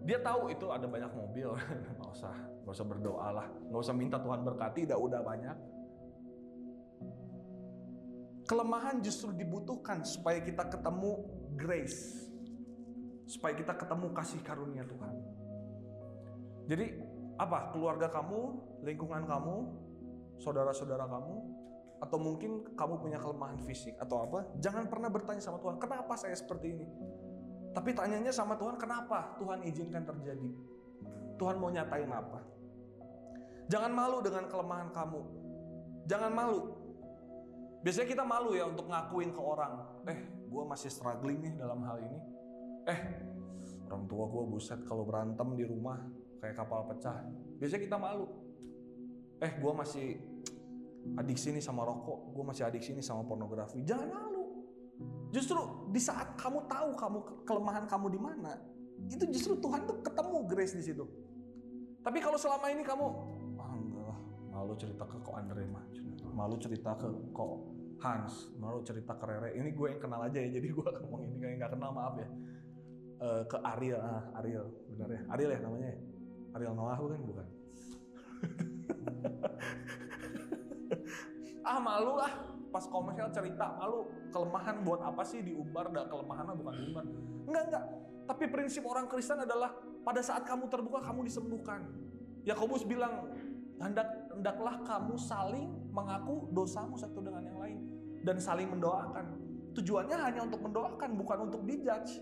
Dia 0.07 0.17
tahu 0.23 0.49
itu 0.49 0.65
ada 0.71 0.87
banyak 0.87 1.11
mobil, 1.13 1.53
nggak 1.99 2.09
usah, 2.09 2.33
nggak 2.65 2.73
usah 2.73 2.87
berdoa 2.87 3.27
lah, 3.37 3.47
nggak 3.69 3.81
usah 3.85 3.93
minta 3.93 4.17
Tuhan 4.17 4.41
berkati, 4.41 4.87
udah 4.89 4.97
udah 4.97 5.21
banyak. 5.21 5.57
Kelemahan 8.51 8.99
justru 8.99 9.31
dibutuhkan 9.31 10.03
supaya 10.03 10.43
kita 10.43 10.67
ketemu 10.67 11.23
grace, 11.55 12.27
supaya 13.23 13.55
kita 13.55 13.79
ketemu 13.79 14.11
kasih 14.11 14.43
karunia 14.43 14.83
Tuhan. 14.83 15.15
Jadi 16.67 16.99
apa? 17.39 17.71
Keluarga 17.71 18.11
kamu, 18.11 18.59
lingkungan 18.83 19.23
kamu, 19.23 19.55
saudara-saudara 20.35 21.07
kamu, 21.07 21.35
atau 22.03 22.17
mungkin 22.19 22.75
kamu 22.75 22.99
punya 22.99 23.23
kelemahan 23.23 23.55
fisik 23.63 23.95
atau 24.03 24.27
apa? 24.27 24.43
Jangan 24.59 24.91
pernah 24.91 25.07
bertanya 25.07 25.39
sama 25.39 25.63
Tuhan, 25.63 25.79
kenapa 25.79 26.19
saya 26.19 26.35
seperti 26.35 26.75
ini? 26.75 26.87
Tapi 27.71 27.95
tanyanya 27.95 28.35
sama 28.35 28.59
Tuhan, 28.59 28.75
kenapa 28.75 29.31
Tuhan 29.39 29.63
izinkan 29.63 30.03
terjadi? 30.03 30.51
Tuhan 31.39 31.55
mau 31.55 31.71
nyatain 31.71 32.11
apa? 32.11 32.43
Jangan 33.71 33.95
malu 33.95 34.19
dengan 34.19 34.51
kelemahan 34.51 34.91
kamu. 34.91 35.21
Jangan 36.11 36.35
malu. 36.35 36.80
Biasanya 37.81 38.07
kita 38.13 38.23
malu 38.25 38.53
ya 38.53 38.69
untuk 38.69 38.85
ngakuin 38.85 39.33
ke 39.33 39.41
orang. 39.41 39.73
Eh, 40.05 40.19
gue 40.45 40.63
masih 40.69 40.89
struggling 40.93 41.41
nih 41.41 41.53
dalam 41.57 41.81
hal 41.81 41.97
ini. 41.97 42.19
Eh, 42.85 42.99
orang 43.89 44.05
tua 44.05 44.25
gue 44.29 44.43
buset 44.45 44.81
kalau 44.85 45.05
berantem 45.05 45.57
di 45.57 45.65
rumah 45.65 45.97
kayak 46.41 46.57
kapal 46.57 46.85
pecah. 46.85 47.25
Biasanya 47.57 47.81
kita 47.81 47.97
malu. 47.97 48.25
Eh, 49.41 49.51
gue 49.57 49.73
masih 49.73 50.07
adiksi 51.17 51.49
nih 51.49 51.63
sama 51.65 51.81
rokok, 51.81 52.37
gue 52.37 52.43
masih 52.45 52.63
adiksi 52.69 52.93
nih 52.93 53.01
sama 53.01 53.25
pornografi. 53.25 53.81
Jangan 53.81 54.09
malu. 54.13 54.45
Justru 55.33 55.89
di 55.89 55.97
saat 55.97 56.37
kamu 56.37 56.69
tahu 56.69 56.89
kamu 56.93 57.17
kelemahan 57.47 57.89
kamu 57.89 58.07
di 58.13 58.19
mana, 58.21 58.53
itu 59.09 59.25
justru 59.33 59.57
Tuhan 59.57 59.89
tuh 59.89 59.97
ketemu 60.05 60.37
grace 60.45 60.77
di 60.77 60.83
situ. 60.85 61.05
Tapi 62.05 62.17
kalau 62.21 62.37
selama 62.37 62.69
ini 62.69 62.85
kamu, 62.85 63.05
ah 63.57 63.73
enggak 63.73 64.05
lah, 64.05 64.19
malu 64.53 64.73
cerita 64.77 65.05
ke 65.05 65.17
kok 65.21 65.33
Andre 65.33 65.65
mah, 65.69 65.85
malu 66.41 66.57
cerita 66.57 66.97
ke 66.97 67.05
kok 67.37 67.69
Hans, 68.01 68.49
malu 68.57 68.81
cerita 68.81 69.13
ke 69.13 69.29
Rere. 69.29 69.53
Ini 69.53 69.77
gue 69.77 69.87
yang 69.93 70.01
kenal 70.01 70.25
aja 70.25 70.41
ya, 70.41 70.57
jadi 70.57 70.73
gue 70.73 70.87
ngomong 71.05 71.21
ini 71.21 71.37
kayak 71.37 71.61
nggak 71.61 71.71
kenal 71.77 71.93
maaf 71.93 72.17
ya. 72.17 72.25
Uh, 73.21 73.45
ke 73.45 73.61
Ariel, 73.61 74.01
ah, 74.01 74.25
Ariel, 74.41 74.65
benar 74.89 75.13
ya, 75.13 75.21
Ariel 75.29 75.53
ya 75.53 75.61
namanya 75.61 75.93
ya. 75.93 76.01
Ariel 76.57 76.73
Noah 76.73 76.97
kan 76.97 77.21
bukan? 77.21 77.45
ah 81.69 81.77
malu 81.77 82.17
lah 82.17 82.33
pas 82.73 82.89
komersial 82.89 83.29
cerita 83.29 83.69
malu 83.77 84.09
kelemahan 84.33 84.81
buat 84.81 85.05
apa 85.05 85.21
sih 85.21 85.45
diumbar 85.45 85.93
dah 85.93 86.09
kelemahan 86.09 86.57
bukan 86.57 86.73
diumbar 86.73 87.05
enggak 87.45 87.63
enggak 87.69 87.85
tapi 88.25 88.49
prinsip 88.49 88.81
orang 88.89 89.05
Kristen 89.05 89.45
adalah 89.45 89.77
pada 90.01 90.25
saat 90.25 90.41
kamu 90.49 90.65
terbuka 90.73 91.05
kamu 91.05 91.29
disembuhkan 91.29 91.85
Yakobus 92.47 92.81
bilang 92.81 93.29
hendak 93.77 94.09
hendaklah 94.41 94.81
kamu 94.81 95.13
saling 95.21 95.69
mengaku 95.93 96.49
dosamu 96.49 96.97
satu 96.97 97.21
dengan 97.21 97.45
yang 97.45 97.61
lain 97.61 97.79
dan 98.25 98.41
saling 98.41 98.65
mendoakan 98.73 99.37
tujuannya 99.77 100.17
hanya 100.17 100.49
untuk 100.49 100.65
mendoakan 100.65 101.13
bukan 101.13 101.37
untuk 101.45 101.61
dijudge 101.69 102.17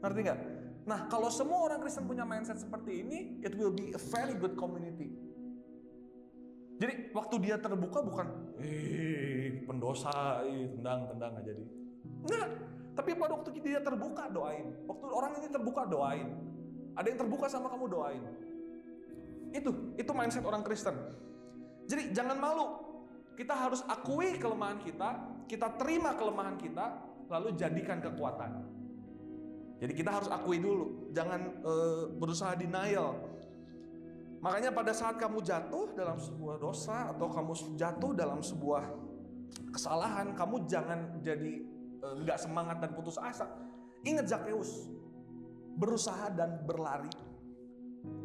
ngerti 0.00 0.20
nggak 0.24 0.40
nah 0.88 1.04
kalau 1.12 1.28
semua 1.28 1.68
orang 1.68 1.84
Kristen 1.84 2.08
punya 2.08 2.24
mindset 2.24 2.56
seperti 2.56 3.04
ini 3.04 3.44
it 3.44 3.52
will 3.60 3.76
be 3.76 3.92
a 3.92 4.00
very 4.00 4.32
good 4.40 4.56
community 4.56 5.12
jadi 6.74 7.14
waktu 7.14 7.34
dia 7.38 7.56
terbuka 7.62 8.02
bukan, 8.02 8.26
eh 8.58 9.62
pendosa, 9.62 10.42
eh 10.42 10.74
tendang 10.74 11.06
tendang 11.06 11.32
aja 11.38 11.54
jadi. 11.54 11.64
Enggak. 12.26 12.48
Tapi 12.94 13.10
pada 13.14 13.32
waktu 13.38 13.50
dia 13.62 13.78
terbuka 13.78 14.26
doain. 14.30 14.74
Waktu 14.86 15.04
orang 15.06 15.32
ini 15.38 15.48
terbuka 15.50 15.86
doain. 15.86 16.34
Ada 16.94 17.06
yang 17.10 17.18
terbuka 17.26 17.46
sama 17.50 17.70
kamu 17.70 17.86
doain. 17.90 18.22
Itu, 19.54 19.70
itu 19.94 20.10
mindset 20.10 20.42
orang 20.42 20.66
Kristen. 20.66 20.94
Jadi 21.88 22.12
jangan 22.14 22.36
malu. 22.38 22.66
Kita 23.34 23.50
harus 23.50 23.82
akui 23.90 24.38
kelemahan 24.38 24.78
kita, 24.78 25.10
kita 25.50 25.74
terima 25.74 26.14
kelemahan 26.14 26.54
kita, 26.54 27.02
lalu 27.26 27.50
jadikan 27.58 27.98
kekuatan. 27.98 28.62
Jadi 29.82 29.90
kita 29.90 30.22
harus 30.22 30.30
akui 30.30 30.62
dulu, 30.62 31.10
jangan 31.10 31.40
uh, 31.66 32.14
berusaha 32.14 32.54
denial 32.54 33.34
Makanya 34.44 34.76
pada 34.76 34.92
saat 34.92 35.16
kamu 35.16 35.40
jatuh 35.40 35.96
dalam 35.96 36.20
sebuah 36.20 36.60
dosa 36.60 37.16
atau 37.16 37.32
kamu 37.32 37.80
jatuh 37.80 38.12
dalam 38.12 38.44
sebuah 38.44 38.84
kesalahan, 39.72 40.36
kamu 40.36 40.68
jangan 40.68 41.16
jadi 41.24 41.64
eh, 42.04 42.14
nggak 42.20 42.36
e, 42.36 42.42
semangat 42.44 42.76
dan 42.84 42.92
putus 42.92 43.16
asa. 43.16 43.48
Ingat 44.04 44.28
Zakheus, 44.28 44.92
berusaha 45.80 46.28
dan 46.36 46.60
berlari. 46.68 47.08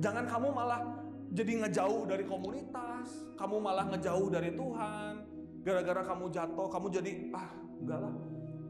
Jangan 0.04 0.28
kamu 0.28 0.52
malah 0.52 0.84
jadi 1.30 1.52
ngejauh 1.62 2.10
dari 2.10 2.26
komunitas, 2.26 3.30
kamu 3.38 3.62
malah 3.62 3.86
ngejauh 3.94 4.28
dari 4.34 4.50
Tuhan. 4.58 5.14
Gara-gara 5.62 6.02
kamu 6.02 6.26
jatuh, 6.34 6.68
kamu 6.72 6.88
jadi 6.90 7.12
ah 7.36 7.50
enggak 7.80 8.00
lah, 8.02 8.14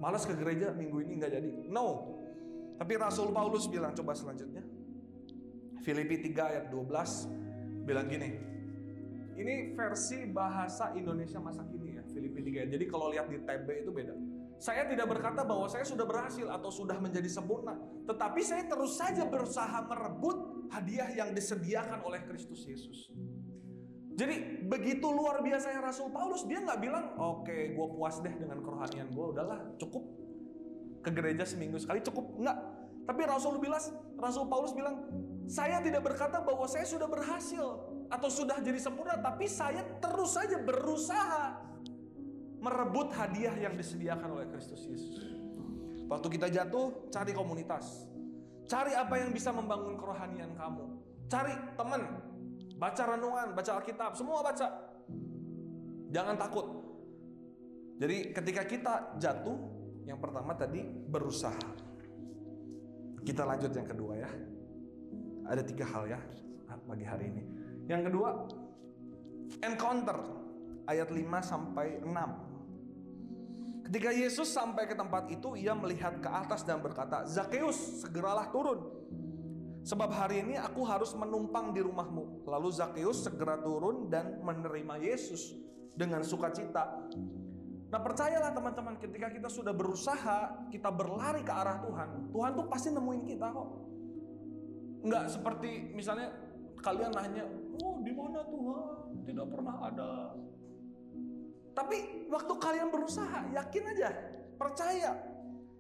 malas 0.04 0.28
ke 0.28 0.36
gereja 0.36 0.76
minggu 0.76 1.00
ini 1.08 1.24
nggak 1.24 1.32
jadi. 1.40 1.52
No. 1.72 2.18
Tapi 2.80 2.96
Rasul 2.96 3.32
Paulus 3.36 3.68
bilang 3.68 3.96
coba 3.96 4.16
selanjutnya. 4.16 4.64
Filipi 5.84 6.20
3 6.32 6.52
ayat 6.52 6.66
12 6.72 7.88
bilang 7.88 8.08
gini. 8.08 8.30
Ini 9.40 9.72
versi 9.72 10.28
bahasa 10.28 10.92
Indonesia 10.96 11.40
masa 11.40 11.64
kini 11.64 11.96
ya, 11.96 12.04
Filipi 12.12 12.44
3. 12.44 12.68
Jadi 12.76 12.86
kalau 12.92 13.08
lihat 13.08 13.32
di 13.32 13.40
TB 13.40 13.88
itu 13.88 13.92
beda. 13.92 14.12
Saya 14.60 14.84
tidak 14.84 15.08
berkata 15.08 15.48
bahwa 15.48 15.72
saya 15.72 15.88
sudah 15.88 16.04
berhasil 16.04 16.44
atau 16.52 16.68
sudah 16.68 17.00
menjadi 17.00 17.32
sempurna, 17.32 17.80
tetapi 18.04 18.44
saya 18.44 18.68
terus 18.68 19.00
saja 19.00 19.24
berusaha 19.24 19.88
merebut 19.88 20.36
hadiah 20.70 21.10
yang 21.14 21.34
disediakan 21.34 22.06
oleh 22.06 22.22
Kristus 22.26 22.66
Yesus. 22.66 23.10
Jadi 24.20 24.68
begitu 24.68 25.08
luar 25.08 25.40
biasa 25.40 25.72
yang 25.72 25.84
Rasul 25.86 26.12
Paulus, 26.12 26.44
dia 26.44 26.60
nggak 26.60 26.80
bilang, 26.84 27.16
oke, 27.16 27.48
okay, 27.48 27.72
gue 27.72 27.88
puas 27.88 28.20
deh 28.20 28.36
dengan 28.36 28.60
kerohanian 28.60 29.08
gue, 29.16 29.26
udahlah 29.32 29.60
cukup 29.80 30.04
ke 31.00 31.10
gereja 31.16 31.48
seminggu 31.48 31.80
sekali 31.80 32.04
cukup, 32.04 32.36
nggak. 32.36 32.58
Tapi 33.08 33.22
Rasul 33.24 33.64
bilang, 33.64 33.80
Rasul 34.20 34.46
Paulus 34.52 34.76
bilang, 34.76 35.08
saya 35.48 35.80
tidak 35.80 36.04
berkata 36.04 36.44
bahwa 36.44 36.68
saya 36.68 36.84
sudah 36.84 37.08
berhasil 37.08 37.64
atau 38.12 38.30
sudah 38.30 38.60
jadi 38.60 38.78
sempurna, 38.78 39.18
tapi 39.24 39.48
saya 39.48 39.88
terus 40.04 40.36
saja 40.36 40.60
berusaha 40.62 41.64
merebut 42.60 43.16
hadiah 43.16 43.56
yang 43.56 43.80
disediakan 43.80 44.36
oleh 44.36 44.52
Kristus 44.52 44.84
Yesus. 44.84 45.26
Waktu 46.12 46.28
kita 46.28 46.52
jatuh, 46.52 47.08
cari 47.14 47.32
komunitas. 47.32 48.09
Cari 48.70 48.94
apa 48.94 49.18
yang 49.18 49.34
bisa 49.34 49.50
membangun 49.50 49.98
kerohanian 49.98 50.54
kamu. 50.54 50.86
Cari 51.26 51.58
teman, 51.74 52.02
baca 52.78 53.04
renungan, 53.10 53.58
baca 53.58 53.72
Alkitab, 53.82 54.14
semua 54.14 54.46
baca. 54.46 54.68
Jangan 56.14 56.38
takut. 56.38 56.66
Jadi 57.98 58.32
ketika 58.32 58.64
kita 58.70 58.94
jatuh, 59.18 59.58
yang 60.06 60.22
pertama 60.22 60.54
tadi 60.54 60.86
berusaha. 60.86 61.70
Kita 63.26 63.44
lanjut 63.44 63.74
yang 63.74 63.90
kedua 63.90 64.14
ya. 64.22 64.30
Ada 65.50 65.66
tiga 65.66 65.90
hal 65.90 66.06
ya 66.06 66.22
pagi 66.90 67.06
hari 67.06 67.30
ini. 67.30 67.44
Yang 67.86 68.10
kedua, 68.10 68.30
encounter 69.62 70.18
ayat 70.90 71.10
5 71.14 71.42
sampai 71.46 72.02
6. 72.02 72.49
Ketika 73.90 74.14
Yesus 74.14 74.54
sampai 74.54 74.86
ke 74.86 74.94
tempat 74.94 75.26
itu, 75.34 75.58
ia 75.58 75.74
melihat 75.74 76.22
ke 76.22 76.30
atas 76.30 76.62
dan 76.62 76.78
berkata, 76.78 77.26
"Zakheus, 77.26 78.06
segeralah 78.06 78.54
turun. 78.54 78.86
Sebab 79.82 80.14
hari 80.14 80.46
ini 80.46 80.62
aku 80.62 80.86
harus 80.86 81.18
menumpang 81.18 81.74
di 81.74 81.82
rumahmu." 81.82 82.46
Lalu 82.46 82.70
Zakheus 82.70 83.26
segera 83.26 83.58
turun 83.58 84.06
dan 84.14 84.46
menerima 84.46 85.02
Yesus 85.02 85.58
dengan 85.98 86.22
sukacita. 86.22 86.86
Nah 87.90 87.98
percayalah 88.06 88.54
teman-teman 88.54 89.02
ketika 89.02 89.34
kita 89.34 89.50
sudah 89.50 89.74
berusaha 89.74 90.70
Kita 90.70 90.94
berlari 90.94 91.42
ke 91.42 91.50
arah 91.50 91.82
Tuhan 91.82 92.30
Tuhan 92.30 92.54
tuh 92.54 92.70
pasti 92.70 92.94
nemuin 92.94 93.26
kita 93.26 93.50
kok 93.50 93.70
nggak 95.10 95.26
seperti 95.26 95.90
misalnya 95.98 96.30
kalian 96.80 97.12
nanya, 97.12 97.46
oh 97.84 98.00
di 98.04 98.12
mana 98.16 98.40
Tuhan? 98.48 98.88
Tidak 99.28 99.48
pernah 99.52 99.76
ada. 99.84 100.12
Tapi 101.74 102.28
waktu 102.28 102.54
kalian 102.60 102.90
berusaha, 102.92 103.50
yakin 103.56 103.84
aja, 103.96 104.10
percaya. 104.60 105.12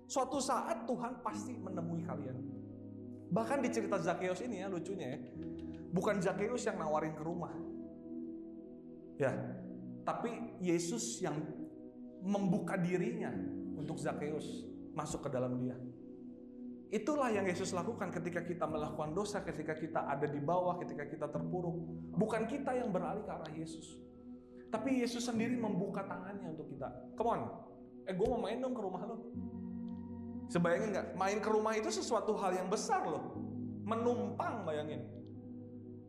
Suatu 0.09 0.41
saat 0.41 0.89
Tuhan 0.89 1.21
pasti 1.21 1.53
menemui 1.53 2.01
kalian. 2.01 2.37
Bahkan 3.29 3.61
di 3.61 3.69
cerita 3.69 4.01
Zakheus 4.01 4.41
ini 4.41 4.65
ya 4.65 4.67
lucunya 4.71 5.13
ya, 5.13 5.19
bukan 5.93 6.17
Zakheus 6.17 6.65
yang 6.65 6.81
nawarin 6.81 7.13
ke 7.13 7.21
rumah. 7.21 7.53
Ya, 9.21 9.35
tapi 10.01 10.57
Yesus 10.63 11.21
yang 11.21 11.37
membuka 12.25 12.73
dirinya 12.79 13.29
untuk 13.77 14.01
Zakheus 14.01 14.65
masuk 14.97 15.27
ke 15.27 15.29
dalam 15.29 15.61
dia. 15.61 15.77
Itulah 16.89 17.29
yang 17.29 17.45
Yesus 17.45 17.69
lakukan 17.69 18.09
ketika 18.09 18.41
kita 18.41 18.65
melakukan 18.65 19.13
dosa, 19.13 19.45
ketika 19.45 19.77
kita 19.77 20.09
ada 20.09 20.25
di 20.25 20.41
bawah, 20.41 20.81
ketika 20.81 21.05
kita 21.05 21.29
terpuruk. 21.29 21.77
Bukan 22.17 22.49
kita 22.49 22.73
yang 22.73 22.89
beralih 22.89 23.21
ke 23.21 23.29
arah 23.29 23.51
Yesus. 23.53 24.08
Tapi 24.69 25.01
Yesus 25.01 25.25
sendiri 25.25 25.57
membuka 25.57 26.05
tangannya 26.05 26.53
untuk 26.53 26.69
kita. 26.69 26.89
Come 27.17 27.29
on, 27.33 27.41
eh 28.05 28.13
gue 28.13 28.27
mau 28.29 28.41
main 28.41 28.61
dong 28.61 28.77
ke 28.77 28.81
rumah 28.81 29.01
lo. 29.05 29.17
Sebayangin 30.49 30.89
nggak? 30.93 31.07
Main 31.17 31.37
ke 31.41 31.49
rumah 31.49 31.73
itu 31.77 31.89
sesuatu 31.89 32.33
hal 32.37 32.57
yang 32.57 32.69
besar 32.69 33.05
loh. 33.05 33.37
Menumpang 33.85 34.65
bayangin. 34.65 35.05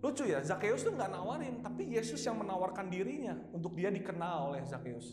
Lucu 0.01 0.25
ya, 0.25 0.41
Zakheus 0.41 0.81
tuh 0.81 0.97
nggak 0.97 1.13
nawarin, 1.13 1.61
tapi 1.61 1.93
Yesus 1.93 2.25
yang 2.25 2.41
menawarkan 2.41 2.89
dirinya 2.89 3.37
untuk 3.53 3.77
dia 3.77 3.93
dikenal 3.93 4.53
oleh 4.53 4.65
Zakheus. 4.65 5.13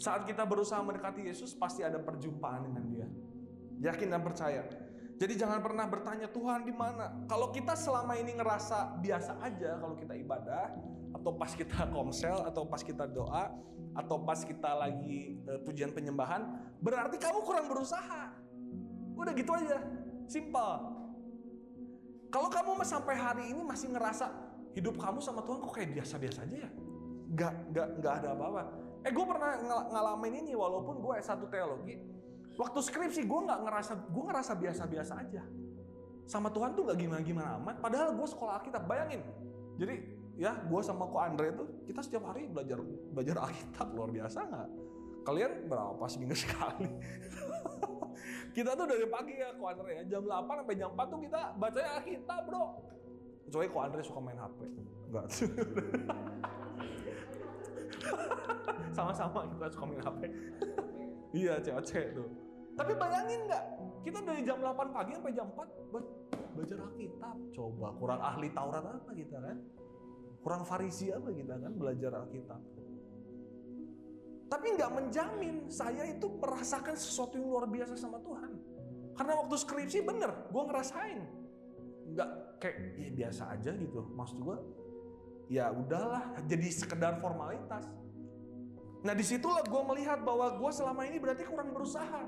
Saat 0.00 0.24
kita 0.24 0.48
berusaha 0.48 0.80
mendekati 0.80 1.28
Yesus, 1.28 1.52
pasti 1.52 1.84
ada 1.84 2.00
perjumpaan 2.00 2.64
dengan 2.64 2.84
dia. 2.88 3.06
Yakin 3.92 4.08
dan 4.08 4.24
percaya. 4.24 4.64
Jadi 5.20 5.38
jangan 5.38 5.60
pernah 5.60 5.84
bertanya 5.86 6.26
Tuhan 6.32 6.64
di 6.64 6.74
mana. 6.74 7.12
Kalau 7.28 7.52
kita 7.52 7.76
selama 7.76 8.16
ini 8.16 8.34
ngerasa 8.34 8.98
biasa 8.98 9.38
aja 9.44 9.78
kalau 9.78 9.94
kita 9.94 10.16
ibadah 10.18 10.72
atau 11.22 11.32
pas 11.38 11.54
kita 11.54 11.86
komsel 11.94 12.36
atau 12.42 12.66
pas 12.66 12.82
kita 12.82 13.06
doa 13.06 13.54
atau 13.94 14.18
pas 14.26 14.42
kita 14.42 14.70
lagi 14.74 15.38
uh, 15.46 15.62
pujian 15.62 15.94
penyembahan, 15.94 16.58
berarti 16.82 17.16
kamu 17.22 17.46
kurang 17.46 17.70
berusaha. 17.70 18.34
Udah 19.14 19.32
gitu 19.36 19.54
aja. 19.54 19.78
Simple. 20.26 20.72
Kalau 22.32 22.48
kamu 22.48 22.82
sampai 22.82 23.14
hari 23.14 23.44
ini 23.54 23.62
masih 23.62 23.92
ngerasa 23.92 24.32
hidup 24.72 24.96
kamu 24.96 25.20
sama 25.20 25.44
Tuhan 25.44 25.60
kok 25.62 25.72
kayak 25.76 25.90
biasa-biasa 26.00 26.38
aja 26.48 26.56
ya. 26.66 26.70
Gak, 27.32 27.54
gak, 27.70 27.88
gak 28.02 28.14
ada 28.24 28.28
apa-apa. 28.34 28.62
Eh 29.04 29.12
gue 29.12 29.24
pernah 29.24 29.50
ng 29.60 29.72
ngalamin 29.92 30.34
ini 30.42 30.52
walaupun 30.56 30.98
gue 30.98 31.14
S1 31.20 31.42
teologi 31.52 31.96
Waktu 32.60 32.78
skripsi 32.84 33.24
gue 33.24 33.40
nggak 33.48 33.60
ngerasa 33.64 33.92
gue 34.12 34.24
ngerasa 34.28 34.52
biasa-biasa 34.60 35.12
aja. 35.24 35.42
Sama 36.28 36.52
Tuhan 36.52 36.76
tuh 36.76 36.84
nggak 36.88 36.98
gimana-gimana 37.00 37.56
amat. 37.60 37.80
Padahal 37.80 38.12
gue 38.12 38.28
sekolah 38.28 38.60
Alkitab. 38.60 38.84
Bayangin. 38.84 39.24
Jadi 39.80 39.96
ya 40.42 40.58
gue 40.58 40.80
sama 40.82 41.06
Ko 41.06 41.22
Andre 41.22 41.54
itu 41.54 41.64
kita 41.86 42.02
setiap 42.02 42.34
hari 42.34 42.50
belajar 42.50 42.82
belajar 43.14 43.46
Alkitab 43.46 43.94
luar 43.94 44.10
biasa 44.10 44.38
nggak? 44.42 44.68
Kalian 45.22 45.70
berapa 45.70 46.04
seminggu 46.10 46.34
sekali? 46.42 46.90
kita 48.50 48.74
tuh 48.74 48.90
dari 48.90 49.06
pagi 49.06 49.38
ya 49.38 49.54
Ko 49.54 49.70
Andre 49.70 50.02
ya 50.02 50.18
jam 50.18 50.26
8 50.26 50.66
sampai 50.66 50.74
jam 50.74 50.90
4 50.98 51.12
tuh 51.14 51.20
kita 51.22 51.40
bacanya 51.62 51.90
Alkitab 52.02 52.40
bro. 52.50 52.64
Kecuali 53.46 53.68
Ko 53.70 53.78
Andre 53.86 54.00
suka 54.02 54.18
main 54.18 54.38
HP. 54.42 54.58
Enggak. 55.06 55.26
Sama-sama 58.98 59.46
kita 59.46 59.66
suka 59.70 59.84
main 59.86 60.02
HP. 60.02 60.20
iya 61.46 61.54
cewek-cewek 61.62 62.18
tuh. 62.18 62.26
Tapi 62.72 62.96
bayangin 62.96 63.46
nggak, 63.46 63.64
kita 64.02 64.18
dari 64.26 64.42
jam 64.42 64.58
8 64.58 64.90
pagi 64.90 65.12
sampai 65.14 65.32
jam 65.38 65.46
4 65.54 65.94
belajar 66.58 66.78
Alkitab. 66.82 67.36
Coba 67.54 67.94
kurang 67.94 68.20
ahli 68.20 68.50
Taurat 68.50 68.82
apa 68.82 69.12
kita 69.14 69.38
kan? 69.38 69.56
Kurang 70.42 70.66
farisi 70.66 71.14
apa 71.14 71.30
kita 71.30 71.54
kan 71.54 71.72
belajar 71.78 72.18
Alkitab. 72.18 72.60
Tapi 74.50 74.66
nggak 74.76 74.92
menjamin 74.92 75.70
saya 75.72 76.04
itu 76.04 76.28
merasakan 76.36 76.92
sesuatu 76.92 77.40
yang 77.40 77.48
luar 77.48 77.64
biasa 77.70 77.96
sama 77.96 78.20
Tuhan. 78.20 78.52
Karena 79.16 79.32
waktu 79.38 79.54
skripsi 79.56 80.04
bener, 80.04 80.28
gue 80.52 80.62
ngerasain. 80.68 81.20
Nggak 82.12 82.30
kayak 82.60 82.76
ya 83.00 83.10
biasa 83.16 83.42
aja 83.54 83.70
gitu. 83.72 84.00
Maksud 84.12 84.38
gue, 84.44 84.56
ya 85.48 85.72
udahlah, 85.72 86.36
jadi 86.44 86.68
sekedar 86.68 87.16
formalitas. 87.22 87.88
Nah 89.02 89.14
di 89.16 89.24
situlah 89.24 89.64
gue 89.64 89.82
melihat 89.88 90.20
bahwa 90.20 90.58
gue 90.58 90.70
selama 90.74 91.02
ini 91.08 91.16
berarti 91.16 91.48
kurang 91.48 91.72
berusaha. 91.72 92.22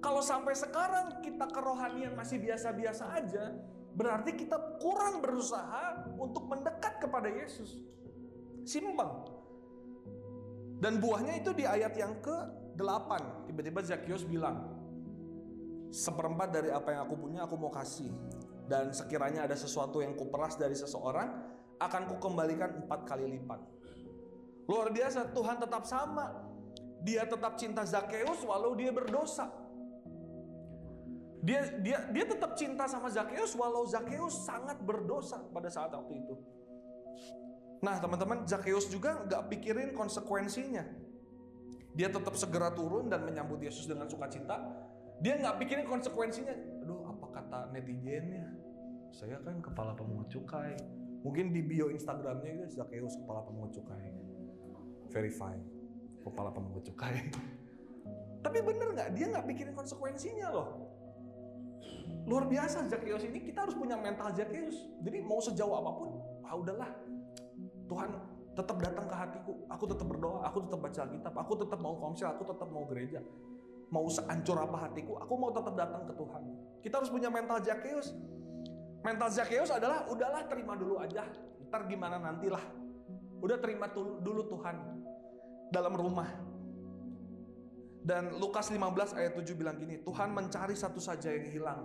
Kalau 0.00 0.20
sampai 0.24 0.56
sekarang 0.56 1.20
kita 1.20 1.48
kerohanian 1.48 2.12
masih 2.12 2.40
biasa-biasa 2.40 3.04
aja, 3.20 3.56
berarti 3.94 4.34
kita 4.38 4.78
kurang 4.78 5.22
berusaha 5.22 6.06
untuk 6.16 6.46
mendekat 6.46 7.02
kepada 7.02 7.26
Yesus. 7.26 7.80
Simpel. 8.62 9.26
Dan 10.80 10.96
buahnya 10.96 11.40
itu 11.40 11.52
di 11.52 11.68
ayat 11.68 11.92
yang 11.98 12.16
ke-8. 12.24 13.10
Tiba-tiba 13.50 13.80
Zakius 13.84 14.24
bilang, 14.24 14.64
seperempat 15.92 16.48
dari 16.54 16.72
apa 16.72 16.96
yang 16.96 17.04
aku 17.04 17.16
punya 17.20 17.44
aku 17.44 17.54
mau 17.60 17.68
kasih. 17.68 18.08
Dan 18.64 18.94
sekiranya 18.94 19.44
ada 19.44 19.58
sesuatu 19.58 20.00
yang 20.00 20.14
kuperas 20.14 20.56
dari 20.56 20.78
seseorang, 20.78 21.28
akan 21.80 22.02
kukembalikan 22.16 22.86
empat 22.86 23.04
kali 23.04 23.28
lipat. 23.36 23.60
Luar 24.70 24.88
biasa, 24.94 25.34
Tuhan 25.34 25.58
tetap 25.58 25.82
sama. 25.84 26.30
Dia 27.02 27.24
tetap 27.24 27.56
cinta 27.56 27.82
Zakeus 27.82 28.44
walau 28.44 28.76
dia 28.76 28.92
berdosa. 28.92 29.48
Dia 31.40 31.72
dia 31.80 31.98
dia 32.12 32.24
tetap 32.28 32.52
cinta 32.52 32.84
sama 32.84 33.08
Zakeus 33.08 33.56
walau 33.56 33.88
Zakeus 33.88 34.44
sangat 34.44 34.76
berdosa 34.84 35.40
pada 35.52 35.72
saat 35.72 35.88
waktu 35.92 36.20
itu. 36.20 36.36
Nah 37.80 37.96
teman-teman, 37.96 38.44
Zakheus 38.44 38.92
juga 38.92 39.24
nggak 39.24 39.48
pikirin 39.48 39.90
konsekuensinya. 39.96 40.84
Dia 41.96 42.12
tetap 42.12 42.36
segera 42.36 42.70
turun 42.70 43.08
dan 43.08 43.24
menyambut 43.24 43.58
Yesus 43.64 43.88
dengan 43.88 44.06
sukacita. 44.06 44.60
Dia 45.24 45.40
nggak 45.40 45.56
pikirin 45.64 45.86
konsekuensinya. 45.88 46.84
Aduh, 46.84 47.08
apa 47.08 47.26
kata 47.40 47.60
netizennya? 47.72 48.46
Saya 49.10 49.40
kan 49.40 49.64
kepala 49.64 49.96
pemungut 49.96 50.28
cukai. 50.28 50.76
Mungkin 51.24 51.52
di 51.52 51.60
bio 51.60 51.92
Instagramnya 51.92 52.64
itu 52.64 52.80
Zakheus 52.80 53.16
kepala 53.16 53.44
pemungut 53.48 53.72
cukai. 53.72 54.12
Verify 55.08 55.56
kepala 56.20 56.52
pemungut 56.52 56.84
cukai. 56.84 57.16
Tapi 58.44 58.58
bener 58.60 58.88
nggak? 58.92 59.08
Dia 59.16 59.26
nggak 59.32 59.46
pikirin 59.48 59.74
konsekuensinya 59.76 60.48
loh. 60.52 60.68
Luar 62.30 62.46
biasa 62.46 62.86
Zakheus 62.86 63.26
ini 63.26 63.42
kita 63.42 63.66
harus 63.66 63.74
punya 63.74 63.98
mental 63.98 64.30
Zakheus. 64.30 64.86
Jadi 65.02 65.18
mau 65.18 65.42
sejauh 65.42 65.74
apa 65.74 65.90
pun, 65.90 66.14
ah 66.46 66.54
udahlah 66.54 66.86
Tuhan 67.90 68.10
tetap 68.54 68.78
datang 68.78 69.10
ke 69.10 69.16
hatiku. 69.18 69.52
Aku 69.66 69.84
tetap 69.90 70.06
berdoa, 70.06 70.46
aku 70.46 70.62
tetap 70.62 70.78
baca 70.78 71.00
Alkitab, 71.10 71.34
aku 71.34 71.52
tetap 71.58 71.78
mau 71.82 71.98
komsel, 71.98 72.30
aku 72.30 72.46
tetap 72.46 72.70
mau 72.70 72.86
gereja. 72.86 73.18
Mau 73.90 74.06
seancur 74.06 74.62
apa 74.62 74.86
hatiku, 74.86 75.18
aku 75.18 75.34
mau 75.34 75.50
tetap 75.50 75.74
datang 75.74 76.06
ke 76.06 76.14
Tuhan. 76.14 76.42
Kita 76.86 76.94
harus 77.02 77.10
punya 77.10 77.26
mental 77.26 77.58
Zakheus. 77.66 78.14
Mental 79.02 79.26
Zakheus 79.34 79.74
adalah 79.74 80.06
udahlah 80.06 80.46
terima 80.46 80.78
dulu 80.78 81.02
aja. 81.02 81.26
Ntar 81.66 81.90
gimana 81.90 82.22
nantilah. 82.22 82.62
Udah 83.42 83.58
terima 83.58 83.90
dulu 84.22 84.46
Tuhan 84.46 84.76
dalam 85.74 85.98
rumah. 85.98 86.30
Dan 88.00 88.40
Lukas 88.40 88.72
15 88.72 89.12
ayat 89.12 89.36
7 89.36 89.52
bilang 89.52 89.76
gini, 89.76 90.00
Tuhan 90.00 90.32
mencari 90.32 90.72
satu 90.72 90.96
saja 90.96 91.28
yang 91.36 91.52
hilang. 91.52 91.80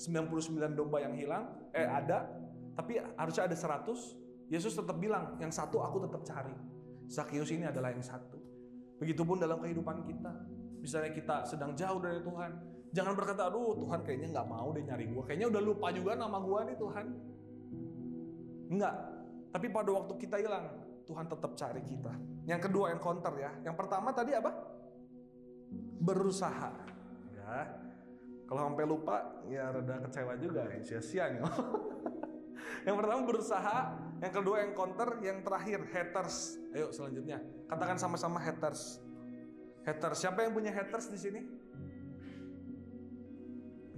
99 0.00 0.72
domba 0.72 1.04
yang 1.04 1.12
hilang, 1.12 1.44
eh 1.76 1.84
ada, 1.84 2.24
tapi 2.72 2.96
harusnya 2.96 3.44
ada 3.44 3.56
100, 3.56 4.48
Yesus 4.48 4.72
tetap 4.72 4.96
bilang, 4.96 5.36
yang 5.36 5.52
satu 5.52 5.84
aku 5.84 6.08
tetap 6.08 6.24
cari. 6.24 6.56
Zakheus 7.08 7.52
ini 7.52 7.68
adalah 7.68 7.92
yang 7.92 8.00
satu. 8.00 8.40
Begitupun 8.96 9.36
dalam 9.36 9.60
kehidupan 9.60 10.08
kita. 10.08 10.32
Misalnya 10.80 11.12
kita 11.12 11.36
sedang 11.44 11.76
jauh 11.76 12.00
dari 12.00 12.24
Tuhan. 12.24 12.50
Jangan 12.88 13.12
berkata, 13.12 13.52
aduh 13.52 13.76
Tuhan 13.76 14.00
kayaknya 14.00 14.28
nggak 14.32 14.48
mau 14.48 14.72
deh 14.72 14.80
nyari 14.80 15.04
gue. 15.12 15.22
Kayaknya 15.28 15.48
udah 15.52 15.62
lupa 15.62 15.86
juga 15.92 16.12
nama 16.16 16.38
gue 16.40 16.60
nih 16.72 16.76
Tuhan. 16.80 17.06
Enggak. 18.72 18.94
Tapi 19.52 19.66
pada 19.68 19.90
waktu 19.92 20.12
kita 20.16 20.36
hilang, 20.40 20.64
Tuhan 21.08 21.24
tetap 21.28 21.52
cari 21.56 21.82
kita. 21.84 22.12
Yang 22.44 22.60
kedua 22.68 22.92
yang 22.92 23.00
counter 23.00 23.32
ya. 23.36 23.52
Yang 23.64 23.76
pertama 23.80 24.12
tadi 24.12 24.32
apa? 24.36 24.52
Berusaha. 26.08 26.72
Ya. 27.36 27.68
Kalau 28.48 28.72
sampai 28.72 28.84
lupa, 28.88 29.16
ya 29.52 29.68
rada 29.68 30.00
kecewa 30.08 30.32
juga. 30.40 30.64
Sia-sia 30.80 31.36
nih. 31.36 31.44
yang 32.88 32.96
pertama 32.96 33.28
berusaha, 33.28 33.92
yang 34.24 34.32
kedua 34.32 34.64
yang 34.64 34.72
counter, 34.72 35.20
yang 35.20 35.44
terakhir 35.44 35.84
haters. 35.92 36.56
Ayo 36.72 36.88
selanjutnya, 36.88 37.44
katakan 37.68 38.00
sama-sama 38.00 38.40
haters. 38.40 39.04
Haters, 39.84 40.24
siapa 40.24 40.48
yang 40.48 40.56
punya 40.56 40.72
haters 40.72 41.12
di 41.12 41.18
sini? 41.20 41.40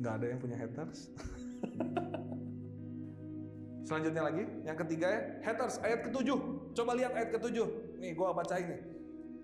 Nggak 0.02 0.12
ada 0.18 0.26
yang 0.26 0.40
punya 0.42 0.56
haters. 0.58 0.98
Selanjutnya 3.86 4.22
lagi, 4.22 4.44
yang 4.62 4.78
ketiga 4.78 5.06
ya, 5.10 5.20
haters, 5.46 5.82
ayat 5.82 6.10
ketujuh. 6.10 6.38
Coba 6.74 6.94
lihat 6.94 7.12
ayat 7.14 7.30
ketujuh. 7.34 7.66
Nih, 7.98 8.14
gua 8.14 8.30
baca 8.30 8.54
ini. 8.58 8.99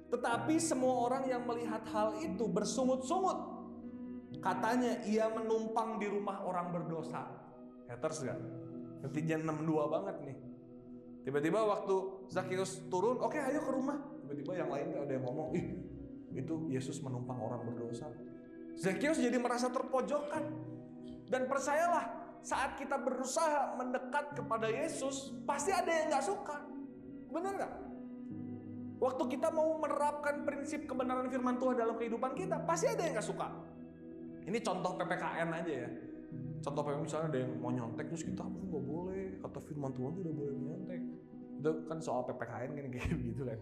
Tetapi 0.06 0.54
semua 0.62 1.10
orang 1.10 1.26
yang 1.26 1.42
melihat 1.42 1.82
hal 1.90 2.14
itu 2.22 2.46
bersungut-sungut. 2.46 3.38
Katanya 4.38 5.02
ia 5.06 5.26
menumpang 5.32 5.98
di 5.98 6.06
rumah 6.06 6.46
orang 6.46 6.70
berdosa. 6.70 7.26
Haters 7.90 8.22
gak? 8.22 8.38
Netizen 9.02 9.42
62 9.42 9.94
banget 9.94 10.16
nih. 10.22 10.36
Tiba-tiba 11.26 11.58
waktu 11.66 11.94
Zakheus 12.30 12.86
turun, 12.86 13.18
oke 13.18 13.34
okay, 13.34 13.42
ayo 13.50 13.66
ke 13.66 13.72
rumah. 13.74 13.98
Tiba-tiba 14.22 14.52
yang 14.62 14.70
lain 14.70 14.86
ada 14.94 15.12
yang 15.12 15.24
ngomong, 15.26 15.48
ih 15.58 15.66
itu 16.38 16.70
Yesus 16.70 17.02
menumpang 17.02 17.38
orang 17.42 17.66
berdosa. 17.66 18.06
Zakheus 18.78 19.18
jadi 19.18 19.34
merasa 19.40 19.72
terpojokkan. 19.72 20.42
Dan 21.26 21.50
percayalah, 21.50 22.38
saat 22.46 22.78
kita 22.78 22.94
berusaha 23.02 23.74
mendekat 23.74 24.38
kepada 24.38 24.70
Yesus, 24.70 25.34
pasti 25.42 25.74
ada 25.74 25.90
yang 25.90 26.14
gak 26.14 26.26
suka. 26.30 26.62
Benar 27.34 27.52
gak? 27.58 27.72
Waktu 28.96 29.22
kita 29.28 29.52
mau 29.52 29.76
menerapkan 29.76 30.48
prinsip 30.48 30.88
kebenaran 30.88 31.28
firman 31.28 31.60
Tuhan 31.60 31.76
dalam 31.76 32.00
kehidupan 32.00 32.32
kita, 32.32 32.64
pasti 32.64 32.88
ada 32.88 33.04
yang 33.04 33.20
gak 33.20 33.28
suka. 33.28 33.48
Ini 34.46 34.58
contoh 34.62 34.96
PPKN 34.96 35.48
aja 35.52 35.72
ya. 35.84 35.88
Contoh 36.64 36.82
kayak 36.82 37.00
misalnya 37.04 37.26
ada 37.30 37.38
yang 37.44 37.52
mau 37.60 37.70
nyontek 37.70 38.06
terus 38.10 38.24
kita 38.24 38.42
aku 38.42 38.58
nggak 38.58 38.84
boleh 38.90 39.24
kata 39.38 39.58
firman 39.70 39.92
Tuhan 39.94 40.12
tidak 40.22 40.34
boleh 40.34 40.52
menyontek. 40.54 41.00
Itu 41.60 41.70
kan 41.86 41.98
soal 42.00 42.22
PPKN 42.30 42.70
kan 42.72 42.86
kayak 42.94 43.08
gitu 43.28 43.42
kan. 43.44 43.60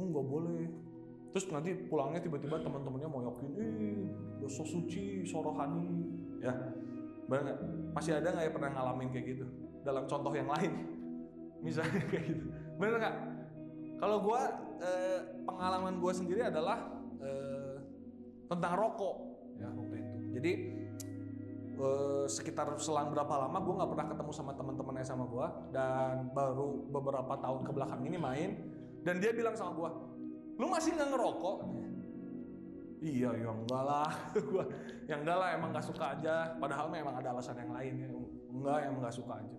Oh 0.00 0.06
nggak 0.10 0.26
boleh. 0.26 0.62
Terus 1.36 1.46
nanti 1.52 1.70
pulangnya 1.76 2.20
tiba-tiba 2.24 2.56
teman-temannya 2.64 3.08
mau 3.12 3.20
yakin, 3.20 3.48
eh 3.60 4.08
dosa 4.40 4.64
suci, 4.64 5.20
sorohani, 5.28 5.84
ya. 6.40 6.52
Benar 7.28 7.58
Masih 7.92 8.16
ada 8.16 8.32
nggak 8.32 8.44
ya 8.48 8.52
pernah 8.56 8.70
ngalamin 8.72 9.08
kayak 9.12 9.26
gitu 9.36 9.44
dalam 9.84 10.08
contoh 10.08 10.32
yang 10.32 10.48
lain? 10.48 10.72
Misalnya 11.60 12.00
kayak 12.10 12.24
gitu. 12.32 12.44
Bener 12.80 12.96
nggak? 12.96 13.16
Kalau 13.96 14.16
gue 14.20 14.40
eh, 14.84 15.20
pengalaman 15.48 15.96
gue 16.00 16.12
sendiri 16.12 16.42
adalah 16.44 16.84
eh, 17.20 17.76
tentang 18.46 18.72
rokok. 18.76 19.16
Ya 19.56 19.68
waktu 19.72 19.96
itu. 19.98 20.16
Jadi 20.36 20.52
uh, 21.80 22.24
sekitar 22.28 22.68
selang 22.80 23.12
berapa 23.12 23.48
lama 23.48 23.58
gue 23.60 23.74
nggak 23.76 23.90
pernah 23.92 24.06
ketemu 24.12 24.32
sama 24.32 24.52
teman-temannya 24.56 25.06
sama 25.06 25.24
gue 25.28 25.46
dan 25.72 26.28
baru 26.32 26.88
beberapa 26.92 27.34
tahun 27.40 27.60
ke 27.64 27.70
belakang 27.72 28.02
ini 28.04 28.18
main. 28.20 28.50
Dan 29.00 29.22
dia 29.22 29.30
bilang 29.32 29.54
sama 29.54 29.72
gue 29.76 29.90
lu 30.56 30.66
masih 30.72 30.96
nggak 30.96 31.10
ngerokok? 31.12 31.56
Iya 32.96 33.30
ya 33.36 33.50
enggak 33.52 33.82
lah. 33.84 34.08
Gue 34.50 34.64
yang 35.04 35.20
enggak 35.20 35.36
lah 35.36 35.48
emang 35.52 35.68
nggak 35.68 35.84
suka 35.84 36.16
aja. 36.16 36.56
Padahal 36.56 36.88
memang 36.88 37.12
ada 37.12 37.28
alasan 37.36 37.60
yang 37.60 37.76
lain 37.76 37.92
ya. 38.00 38.08
Enggak 38.48 38.78
emang 38.88 39.00
nggak 39.04 39.16
suka 39.20 39.36
aja. 39.36 39.56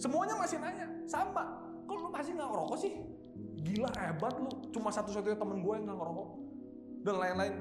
Semuanya 0.00 0.34
masih 0.40 0.56
nanya 0.56 0.88
sama 1.04 1.62
kok 1.84 1.96
lu 2.00 2.08
masih 2.08 2.32
nggak 2.32 2.48
ngerokok 2.48 2.78
sih 2.80 2.92
gila 3.62 3.90
hebat 3.98 4.34
lu 4.36 4.50
cuma 4.74 4.90
satu-satunya 4.90 5.38
temen 5.38 5.62
gue 5.62 5.72
yang 5.76 5.84
nggak 5.88 5.98
ngerokok 5.98 6.28
dan 7.02 7.14
lain-lain 7.18 7.54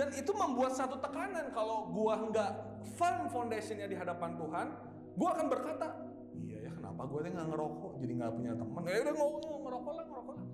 dan 0.00 0.08
itu 0.14 0.32
membuat 0.32 0.72
satu 0.72 0.96
tekanan 1.02 1.50
kalau 1.50 1.90
gua 1.90 2.16
nggak 2.30 2.50
firm 2.96 3.28
foundationnya 3.28 3.90
di 3.90 3.96
hadapan 3.98 4.38
Tuhan, 4.38 4.66
gua 5.18 5.28
akan 5.34 5.46
berkata, 5.50 5.86
iya 6.40 6.64
ya 6.64 6.72
kenapa 6.72 7.04
gua 7.04 7.26
nggak 7.26 7.48
ngerokok, 7.50 7.92
jadi 7.98 8.12
nggak 8.22 8.32
punya 8.32 8.52
teman. 8.54 8.80
Ya 8.86 8.98
udah 9.04 9.14
mau 9.18 9.28
ngerokok 9.60 9.92
lah, 9.92 10.04
ngerokok 10.06 10.34
lah. 10.40 10.46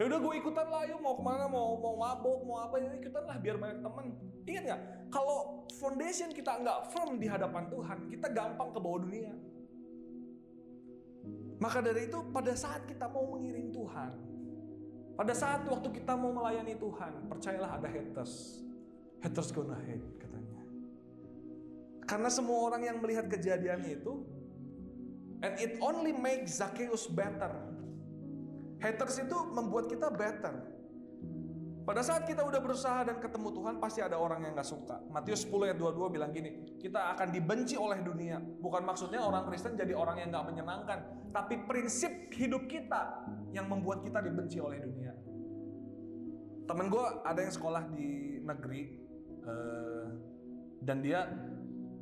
Ya 0.00 0.04
udah 0.08 0.16
gue 0.16 0.34
ikutan 0.40 0.66
lah, 0.72 0.82
yuk 0.88 1.00
mau 1.04 1.12
ke 1.12 1.20
mana, 1.20 1.44
mau 1.44 1.76
mau 1.76 1.92
mabuk, 2.00 2.40
mau 2.48 2.56
apa, 2.64 2.80
ya 2.80 2.88
ikutan 2.96 3.20
lah 3.20 3.36
biar 3.36 3.60
banyak 3.60 3.84
teman. 3.84 4.16
Ingat 4.48 4.62
nggak? 4.64 4.80
Kalau 5.12 5.68
foundation 5.76 6.32
kita 6.32 6.56
nggak 6.56 6.78
firm 6.88 7.20
di 7.20 7.28
hadapan 7.28 7.68
Tuhan, 7.68 7.98
kita 8.08 8.32
gampang 8.32 8.72
ke 8.72 8.80
bawah 8.80 9.04
dunia. 9.04 9.36
Maka 11.60 11.84
dari 11.84 12.08
itu 12.08 12.18
pada 12.32 12.56
saat 12.56 12.88
kita 12.88 13.06
mau 13.12 13.36
mengiring 13.36 13.68
Tuhan, 13.68 14.12
pada 15.14 15.34
saat 15.36 15.68
waktu 15.68 15.88
kita 15.92 16.16
mau 16.16 16.32
melayani 16.32 16.74
Tuhan, 16.80 17.28
percayalah 17.28 17.76
ada 17.76 17.88
haters. 17.88 18.64
Haters 19.20 19.52
gonna 19.52 19.76
hate 19.84 20.16
katanya. 20.16 20.64
Karena 22.08 22.32
semua 22.32 22.64
orang 22.72 22.88
yang 22.88 22.96
melihat 23.04 23.28
kejadiannya 23.28 24.00
itu 24.00 24.24
And 25.40 25.56
it 25.56 25.80
only 25.80 26.12
makes 26.12 26.60
Zacchaeus 26.60 27.08
better. 27.08 27.48
Haters 28.80 29.24
itu 29.24 29.36
membuat 29.56 29.88
kita 29.88 30.12
better. 30.12 30.52
Pada 31.90 32.06
saat 32.06 32.22
kita 32.22 32.46
udah 32.46 32.62
berusaha 32.62 33.02
dan 33.02 33.18
ketemu 33.18 33.50
Tuhan, 33.50 33.82
pasti 33.82 33.98
ada 33.98 34.14
orang 34.14 34.46
yang 34.46 34.54
gak 34.54 34.70
suka. 34.70 35.02
Matius 35.10 35.42
10 35.42 35.74
ayat 35.74 35.74
22 35.74 36.14
bilang 36.14 36.30
gini, 36.30 36.78
kita 36.78 37.18
akan 37.18 37.34
dibenci 37.34 37.74
oleh 37.74 37.98
dunia. 37.98 38.38
Bukan 38.38 38.86
maksudnya 38.86 39.18
orang 39.18 39.42
Kristen 39.50 39.74
jadi 39.74 39.98
orang 39.98 40.22
yang 40.22 40.30
gak 40.30 40.54
menyenangkan. 40.54 40.98
Tapi 41.34 41.66
prinsip 41.66 42.30
hidup 42.30 42.70
kita 42.70 43.26
yang 43.50 43.66
membuat 43.66 44.06
kita 44.06 44.22
dibenci 44.22 44.62
oleh 44.62 44.78
dunia. 44.86 45.18
Temen 46.70 46.86
gue 46.94 47.06
ada 47.26 47.40
yang 47.42 47.50
sekolah 47.50 47.82
di 47.90 48.38
negeri, 48.38 48.82
uh, 49.50 50.06
dan 50.86 51.02
dia 51.02 51.26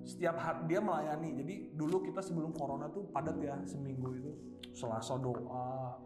setiap 0.04 0.36
hari 0.36 0.68
dia 0.68 0.84
melayani. 0.84 1.32
Jadi 1.32 1.54
dulu 1.72 2.04
kita 2.04 2.20
sebelum 2.20 2.52
corona 2.52 2.92
tuh 2.92 3.08
padat 3.08 3.40
ya 3.40 3.56
seminggu 3.64 4.12
itu. 4.20 4.32
Selasa 4.76 5.16
doa, 5.16 5.96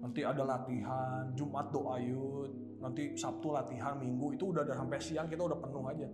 nanti 0.00 0.24
ada 0.24 0.40
latihan, 0.40 1.36
Jumat 1.36 1.68
doa 1.68 2.00
yud, 2.00 2.65
nanti 2.80 3.16
Sabtu 3.16 3.52
latihan 3.52 3.96
Minggu 3.96 4.36
itu 4.36 4.52
udah 4.52 4.66
sampai 4.68 4.98
siang 5.00 5.26
kita 5.26 5.42
udah 5.44 5.58
penuh 5.58 5.84
aja. 5.88 6.08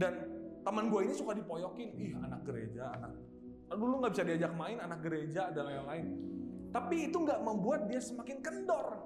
Dan 0.00 0.12
teman 0.64 0.88
gue 0.88 1.00
ini 1.08 1.14
suka 1.16 1.32
dipoyokin 1.36 1.88
ih 1.96 2.12
anak 2.20 2.44
gereja 2.44 2.92
anak 2.96 3.12
dulu 3.76 4.02
nggak 4.02 4.12
bisa 4.18 4.24
diajak 4.26 4.52
main 4.58 4.78
anak 4.82 5.00
gereja 5.04 5.54
dan 5.54 5.64
lain-lain. 5.70 6.06
Tapi 6.70 7.10
itu 7.10 7.16
nggak 7.18 7.40
membuat 7.42 7.86
dia 7.86 8.02
semakin 8.02 8.42
kendor. 8.42 8.98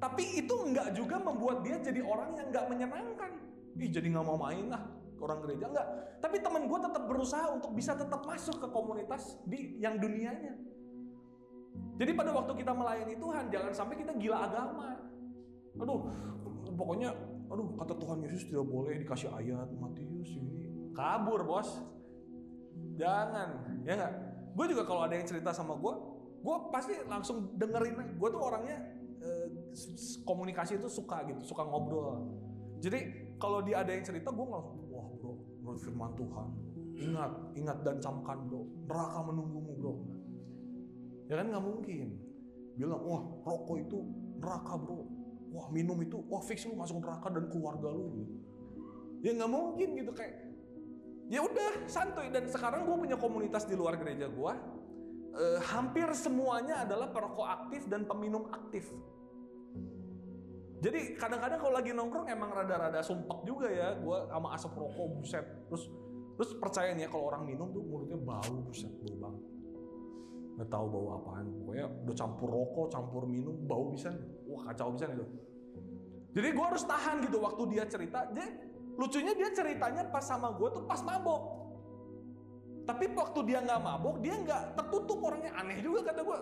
Tapi 0.00 0.44
itu 0.44 0.54
nggak 0.54 0.92
juga 0.96 1.16
membuat 1.20 1.64
dia 1.64 1.80
jadi 1.80 2.00
orang 2.04 2.36
yang 2.36 2.46
nggak 2.52 2.66
menyenangkan. 2.68 3.30
Ih 3.76 3.90
jadi 3.90 4.06
nggak 4.12 4.24
mau 4.24 4.38
main 4.40 4.72
lah 4.72 4.80
orang 5.20 5.44
gereja. 5.44 5.64
Nggak. 5.68 5.86
Tapi 6.20 6.36
teman 6.40 6.62
gue 6.68 6.78
tetap 6.80 7.04
berusaha 7.04 7.46
untuk 7.52 7.70
bisa 7.76 7.92
tetap 7.96 8.24
masuk 8.24 8.56
ke 8.60 8.68
komunitas 8.72 9.36
di 9.44 9.76
yang 9.80 10.00
dunianya. 10.00 10.56
Jadi 11.94 12.10
pada 12.16 12.30
waktu 12.32 12.52
kita 12.58 12.72
melayani 12.74 13.14
Tuhan 13.18 13.44
jangan 13.50 13.72
sampai 13.76 13.96
kita 13.98 14.12
gila 14.14 14.38
agama 14.46 15.03
aduh 15.74 16.06
pokoknya 16.74 17.10
aduh 17.50 17.68
kata 17.78 17.94
Tuhan 17.98 18.18
Yesus 18.24 18.50
tidak 18.50 18.66
boleh 18.66 18.98
dikasih 19.02 19.30
ayat 19.30 19.68
Matius 19.78 20.30
ini. 20.38 20.90
Kabur 20.94 21.42
bos. 21.46 21.82
Jangan 22.94 23.82
ya 23.82 23.92
nggak? 23.98 24.14
Gue 24.54 24.66
juga 24.70 24.82
kalau 24.86 25.02
ada 25.06 25.14
yang 25.18 25.26
cerita 25.26 25.50
sama 25.50 25.74
gue 25.78 25.94
gue 26.44 26.56
pasti 26.68 26.92
langsung 27.08 27.56
dengerin 27.56 28.20
gue 28.20 28.28
tuh 28.28 28.42
orangnya 28.42 28.76
eh, 29.24 29.48
komunikasi 30.22 30.76
itu 30.78 30.86
suka 30.86 31.26
gitu 31.26 31.42
suka 31.42 31.66
ngobrol. 31.66 32.38
Jadi 32.78 33.32
kalau 33.40 33.64
dia 33.64 33.82
ada 33.82 33.90
yang 33.90 34.04
cerita 34.04 34.30
gue 34.30 34.46
langsung 34.46 34.78
wah 34.92 35.08
bro 35.18 35.34
menurut 35.62 35.80
firman 35.80 36.12
Tuhan 36.14 36.48
ingat 36.94 37.32
ingat 37.58 37.78
dan 37.82 37.96
camkan 37.98 38.46
bro. 38.46 38.62
Neraka 38.86 39.20
menunggumu 39.26 39.72
bro. 39.78 39.94
Ya 41.26 41.40
kan 41.42 41.50
nggak 41.50 41.64
mungkin. 41.64 42.08
Bilang 42.78 43.02
wah 43.02 43.22
rokok 43.42 43.76
itu 43.82 43.98
neraka 44.38 44.74
bro 44.78 45.13
wah 45.54 45.70
minum 45.70 45.94
itu 46.02 46.18
wah 46.26 46.42
fix 46.42 46.66
lu 46.66 46.74
masuk 46.74 46.98
neraka 46.98 47.30
dan 47.30 47.46
keluarga 47.46 47.86
lu 47.94 48.10
gitu. 48.18 48.34
ya 49.22 49.30
nggak 49.38 49.50
mungkin 49.50 49.88
gitu 49.94 50.10
kayak 50.10 50.34
ya 51.30 51.40
udah 51.40 51.88
santuy. 51.88 52.28
Dan 52.28 52.50
sekarang 52.50 52.84
gue 52.84 52.96
punya 53.06 53.16
komunitas 53.16 53.64
di 53.64 53.78
luar 53.78 53.96
gereja 53.96 54.28
gue 54.28 54.52
eh, 55.38 55.60
hampir 55.72 56.10
semuanya 56.12 56.84
adalah 56.84 57.08
perokok 57.08 57.46
aktif 57.46 57.86
dan 57.86 58.04
peminum 58.04 58.50
aktif. 58.52 58.90
Jadi 60.84 61.16
kadang-kadang 61.16 61.56
kalau 61.64 61.74
lagi 61.80 61.96
nongkrong 61.96 62.28
emang 62.28 62.52
rada-rada 62.52 63.00
sumpek 63.00 63.48
juga 63.48 63.72
ya 63.72 63.96
gue 63.96 64.18
sama 64.28 64.48
asap 64.52 64.72
rokok 64.76 65.06
buset. 65.16 65.46
Terus 65.70 65.88
terus 66.34 66.50
percaya 66.58 66.90
nih 66.92 67.06
ya 67.06 67.08
kalau 67.08 67.30
orang 67.30 67.46
minum 67.46 67.70
tuh 67.70 67.80
mulutnya 67.80 68.18
bau 68.18 68.66
buset 68.66 68.90
bau 69.00 69.30
banget 69.30 69.53
nggak 70.54 70.70
tahu 70.70 70.86
bau 70.86 71.06
apaan 71.18 71.50
pokoknya 71.50 71.86
udah 72.06 72.14
campur 72.14 72.48
rokok 72.50 72.86
campur 72.90 73.22
minum 73.26 73.58
bau 73.66 73.90
bisa 73.90 74.14
wah 74.46 74.62
kacau 74.70 74.94
bisa 74.94 75.10
itu 75.10 75.26
jadi 76.34 76.48
gue 76.50 76.64
harus 76.66 76.82
tahan 76.82 77.22
gitu 77.22 77.38
waktu 77.38 77.62
dia 77.70 77.84
cerita. 77.86 78.26
Dia 78.34 78.46
lucunya 78.98 79.32
dia 79.38 79.54
ceritanya 79.54 80.02
pas 80.10 80.26
sama 80.26 80.50
gue 80.58 80.68
tuh 80.74 80.82
pas 80.82 80.98
mabok. 81.06 81.62
Tapi 82.84 83.16
waktu 83.16 83.40
dia 83.48 83.58
nggak 83.64 83.80
mabok, 83.80 84.20
dia 84.20 84.34
nggak 84.36 84.76
tertutup 84.76 85.22
orangnya 85.24 85.54
aneh 85.56 85.78
juga 85.80 86.10
kata 86.10 86.20
gue. 86.20 86.38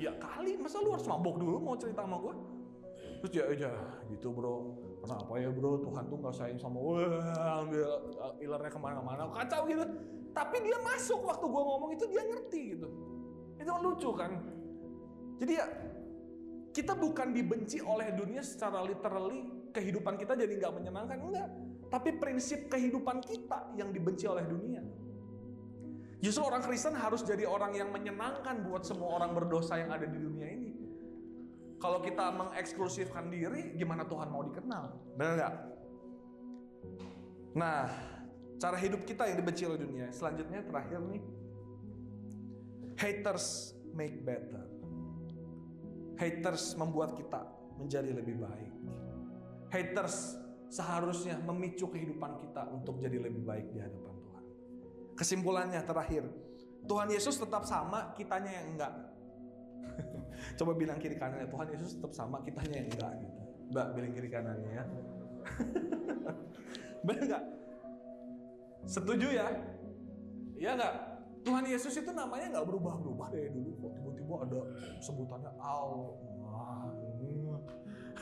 Ya 0.00 0.14
kali, 0.16 0.56
masa 0.56 0.80
lu 0.80 0.94
harus 0.94 1.04
mabok 1.04 1.36
dulu 1.36 1.58
mau 1.60 1.76
cerita 1.76 2.06
sama 2.06 2.16
gue? 2.22 2.34
Terus 3.20 3.32
ya 3.34 3.44
aja 3.50 3.70
gitu 4.08 4.32
bro. 4.32 4.72
Kenapa 5.04 5.36
ya 5.36 5.50
bro? 5.52 5.84
Tuhan 5.84 6.04
tuh 6.08 6.16
nggak 6.22 6.34
sayang 6.38 6.58
sama 6.62 6.78
gue, 6.80 7.04
ambil 7.36 7.88
uh, 8.22 8.34
ilernya 8.40 8.70
ke 8.72 8.80
mana-mana, 8.80 9.28
kacau 9.36 9.68
gitu. 9.68 9.84
Tapi 10.32 10.56
dia 10.64 10.78
masuk 10.80 11.20
waktu 11.28 11.44
gue 11.44 11.62
ngomong 11.66 11.90
itu 11.92 12.04
dia 12.08 12.22
ngerti 12.24 12.60
gitu. 12.78 12.88
Itu 13.62 13.70
kan 13.70 13.82
lucu 13.86 14.10
kan. 14.18 14.32
Jadi 15.38 15.52
ya 15.54 15.66
kita 16.74 16.98
bukan 16.98 17.30
dibenci 17.30 17.78
oleh 17.78 18.10
dunia 18.16 18.42
secara 18.42 18.82
literally, 18.82 19.70
kehidupan 19.70 20.18
kita 20.18 20.34
jadi 20.34 20.50
nggak 20.58 20.74
menyenangkan, 20.74 21.18
enggak. 21.22 21.48
Tapi 21.92 22.16
prinsip 22.16 22.72
kehidupan 22.72 23.22
kita 23.22 23.76
yang 23.76 23.92
dibenci 23.94 24.24
oleh 24.26 24.42
dunia. 24.42 24.82
Justru 26.22 26.46
orang 26.46 26.62
Kristen 26.62 26.94
harus 26.94 27.26
jadi 27.26 27.44
orang 27.44 27.74
yang 27.74 27.90
menyenangkan 27.90 28.62
buat 28.62 28.86
semua 28.86 29.18
orang 29.20 29.34
berdosa 29.34 29.74
yang 29.76 29.90
ada 29.90 30.06
di 30.06 30.16
dunia 30.16 30.48
ini. 30.48 30.70
Kalau 31.82 31.98
kita 31.98 32.30
mengeksklusifkan 32.30 33.26
diri, 33.26 33.74
gimana 33.74 34.06
Tuhan 34.06 34.30
mau 34.30 34.46
dikenal? 34.46 35.18
Benar 35.18 35.32
nggak? 35.34 35.54
Nah, 37.58 37.90
cara 38.62 38.78
hidup 38.78 39.02
kita 39.02 39.26
yang 39.26 39.42
dibenci 39.42 39.66
oleh 39.66 39.82
dunia. 39.82 40.06
Selanjutnya 40.14 40.62
terakhir 40.62 41.02
nih, 41.02 41.20
haters 42.96 43.76
make 43.92 44.20
better. 44.24 44.64
Haters 46.16 46.76
membuat 46.76 47.16
kita 47.18 47.42
menjadi 47.80 48.14
lebih 48.14 48.38
baik. 48.40 48.72
Haters 49.72 50.36
seharusnya 50.72 51.36
memicu 51.44 51.88
kehidupan 51.88 52.40
kita 52.40 52.68
untuk 52.72 53.00
jadi 53.00 53.20
lebih 53.20 53.44
baik 53.44 53.72
di 53.72 53.80
hadapan 53.80 54.14
Tuhan. 54.24 54.44
Kesimpulannya 55.16 55.80
terakhir, 55.84 56.24
Tuhan 56.88 57.08
Yesus 57.12 57.36
tetap 57.36 57.68
sama, 57.68 58.16
kitanya 58.16 58.52
yang 58.62 58.66
enggak. 58.76 58.94
Coba 60.58 60.72
bilang 60.72 60.96
kiri 60.96 61.16
kanannya, 61.20 61.48
Tuhan 61.48 61.68
Yesus 61.76 62.00
tetap 62.00 62.12
sama, 62.16 62.40
kitanya 62.40 62.76
yang 62.84 62.88
enggak 62.88 63.12
gitu. 63.20 63.40
Mbak 63.72 63.86
bilang 63.96 64.12
kiri 64.12 64.28
kanannya 64.32 64.70
ya. 64.72 64.84
Benar 67.04 67.22
enggak? 67.24 67.44
Setuju 68.88 69.28
ya? 69.28 69.48
Iya 70.56 70.70
enggak? 70.76 71.11
Tuhan 71.42 71.64
Yesus 71.66 71.94
itu 71.98 72.10
namanya 72.14 72.58
nggak 72.58 72.66
berubah-berubah 72.70 73.34
dari 73.34 73.50
dulu 73.50 73.70
kok. 73.82 73.92
Tiba-tiba 73.98 74.34
ada 74.46 74.60
sebutannya 75.02 75.52
Allah. 75.58 76.14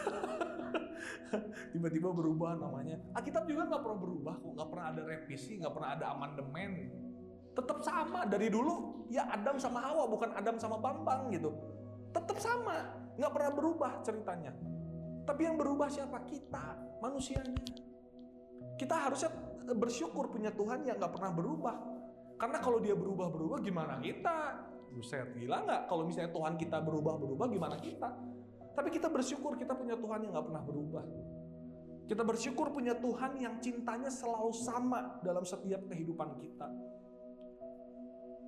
Tiba-tiba 1.72 2.08
berubah 2.16 2.56
namanya. 2.56 2.96
Alkitab 3.12 3.44
juga 3.44 3.68
nggak 3.68 3.82
pernah 3.84 3.98
berubah 4.00 4.34
kok. 4.40 4.52
Nggak 4.56 4.68
pernah 4.72 4.86
ada 4.88 5.02
revisi, 5.04 5.52
nggak 5.60 5.72
pernah 5.76 5.90
ada 6.00 6.04
amandemen. 6.16 6.72
Tetap 7.52 7.78
sama 7.84 8.24
dari 8.24 8.48
dulu. 8.48 9.04
Ya 9.12 9.26
Adam 9.28 9.60
sama 9.60 9.84
Hawa, 9.84 10.06
bukan 10.08 10.30
Adam 10.32 10.56
sama 10.56 10.78
Bambang 10.80 11.34
gitu. 11.34 11.50
Tetap 12.14 12.38
sama, 12.38 12.94
nggak 13.18 13.32
pernah 13.36 13.52
berubah 13.52 13.92
ceritanya. 14.06 14.54
Tapi 15.26 15.46
yang 15.46 15.58
berubah 15.58 15.90
siapa? 15.90 16.24
Kita, 16.26 16.78
manusianya. 17.02 17.58
Kita 18.78 18.96
harusnya 18.96 19.30
bersyukur 19.76 20.32
punya 20.32 20.50
Tuhan 20.54 20.86
yang 20.86 20.96
nggak 20.98 21.12
pernah 21.12 21.30
berubah 21.34 21.89
karena 22.40 22.56
kalau 22.56 22.80
dia 22.80 22.96
berubah-berubah 22.96 23.60
gimana 23.60 24.00
kita? 24.00 24.56
Buset, 24.96 25.36
gila 25.36 25.60
nggak? 25.68 25.82
Kalau 25.92 26.08
misalnya 26.08 26.32
Tuhan 26.32 26.56
kita 26.56 26.80
berubah-berubah 26.80 27.46
gimana 27.52 27.76
kita? 27.76 28.08
Tapi 28.72 28.88
kita 28.88 29.12
bersyukur 29.12 29.60
kita 29.60 29.76
punya 29.76 29.92
Tuhan 30.00 30.24
yang 30.24 30.32
nggak 30.32 30.46
pernah 30.48 30.64
berubah. 30.64 31.04
Kita 32.08 32.24
bersyukur 32.24 32.72
punya 32.72 32.96
Tuhan 32.96 33.38
yang 33.38 33.60
cintanya 33.60 34.08
selalu 34.08 34.56
sama 34.56 35.20
dalam 35.20 35.44
setiap 35.44 35.84
kehidupan 35.86 36.40
kita. 36.40 36.66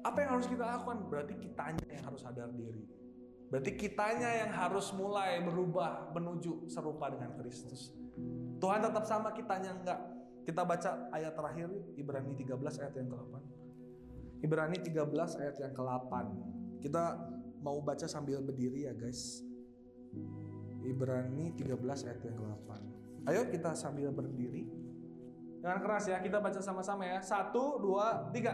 Apa 0.03 0.19
yang 0.25 0.41
harus 0.41 0.49
kita 0.51 0.65
lakukan? 0.67 1.07
Berarti 1.07 1.39
kitanya 1.39 1.87
yang 1.87 2.03
harus 2.09 2.27
sadar 2.27 2.51
diri. 2.51 2.83
Berarti 3.53 3.77
kitanya 3.77 4.31
yang 4.43 4.51
harus 4.57 4.91
mulai 4.97 5.39
berubah 5.45 6.11
menuju 6.11 6.67
serupa 6.67 7.13
dengan 7.13 7.37
Kristus. 7.39 7.93
Tuhan 8.59 8.83
tetap 8.83 9.05
sama, 9.05 9.31
kitanya 9.37 9.77
enggak. 9.77 10.01
Kita 10.43 10.67
baca 10.67 11.13
ayat 11.15 11.37
terakhir 11.37 11.71
Ibrani 11.95 12.35
13 12.35 12.83
ayat 12.83 12.95
yang 12.99 13.13
ke-8. 13.13 13.62
Ibrani 14.43 14.83
13 14.83 15.07
ayat 15.39 15.57
yang 15.63 15.73
ke-8. 15.73 16.13
Kita 16.83 17.15
mau 17.63 17.79
baca 17.79 18.11
sambil 18.11 18.43
berdiri 18.43 18.91
ya 18.91 18.93
guys. 18.93 19.47
Ibrani 20.83 21.55
13 21.55 21.79
ayat 22.11 22.21
yang 22.27 22.37
ke-8. 22.37 22.71
Ayo 23.31 23.47
kita 23.55 23.79
sambil 23.79 24.11
berdiri. 24.11 24.67
Jangan 25.63 25.79
keras 25.79 26.11
ya, 26.11 26.19
kita 26.19 26.43
baca 26.43 26.59
sama-sama 26.59 27.07
ya. 27.07 27.23
Satu, 27.23 27.79
dua, 27.79 28.27
tiga. 28.35 28.51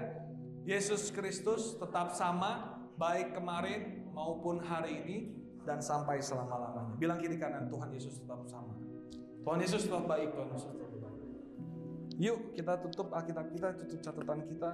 Yesus 0.69 1.09
Kristus 1.09 1.81
tetap 1.81 2.13
sama, 2.13 2.85
baik 3.01 3.33
kemarin 3.33 4.13
maupun 4.13 4.61
hari 4.61 5.01
ini 5.01 5.17
dan 5.65 5.81
sampai 5.81 6.21
selama-lamanya. 6.21 7.01
Bilang 7.01 7.17
kiri 7.17 7.41
kanan, 7.41 7.73
Tuhan 7.73 7.89
Yesus 7.89 8.21
tetap 8.21 8.45
sama. 8.45 8.77
Tuhan 9.41 9.59
Yesus 9.65 9.89
tetap 9.89 10.05
baik, 10.05 10.37
Tuhan 10.37 10.49
Yesus 10.53 10.69
tetap 10.69 10.93
baik. 11.01 11.17
Yuk 12.21 12.53
kita 12.53 12.77
tutup 12.85 13.09
Alkitab 13.09 13.49
kita, 13.57 13.73
tutup 13.81 14.01
catatan 14.05 14.45
kita 14.45 14.71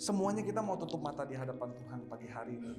Semuanya 0.00 0.40
kita 0.40 0.64
mau 0.64 0.80
tutup 0.80 1.04
mata 1.04 1.28
di 1.28 1.36
hadapan 1.36 1.76
Tuhan 1.76 2.08
pagi 2.08 2.24
hari 2.24 2.56
ini. 2.56 2.72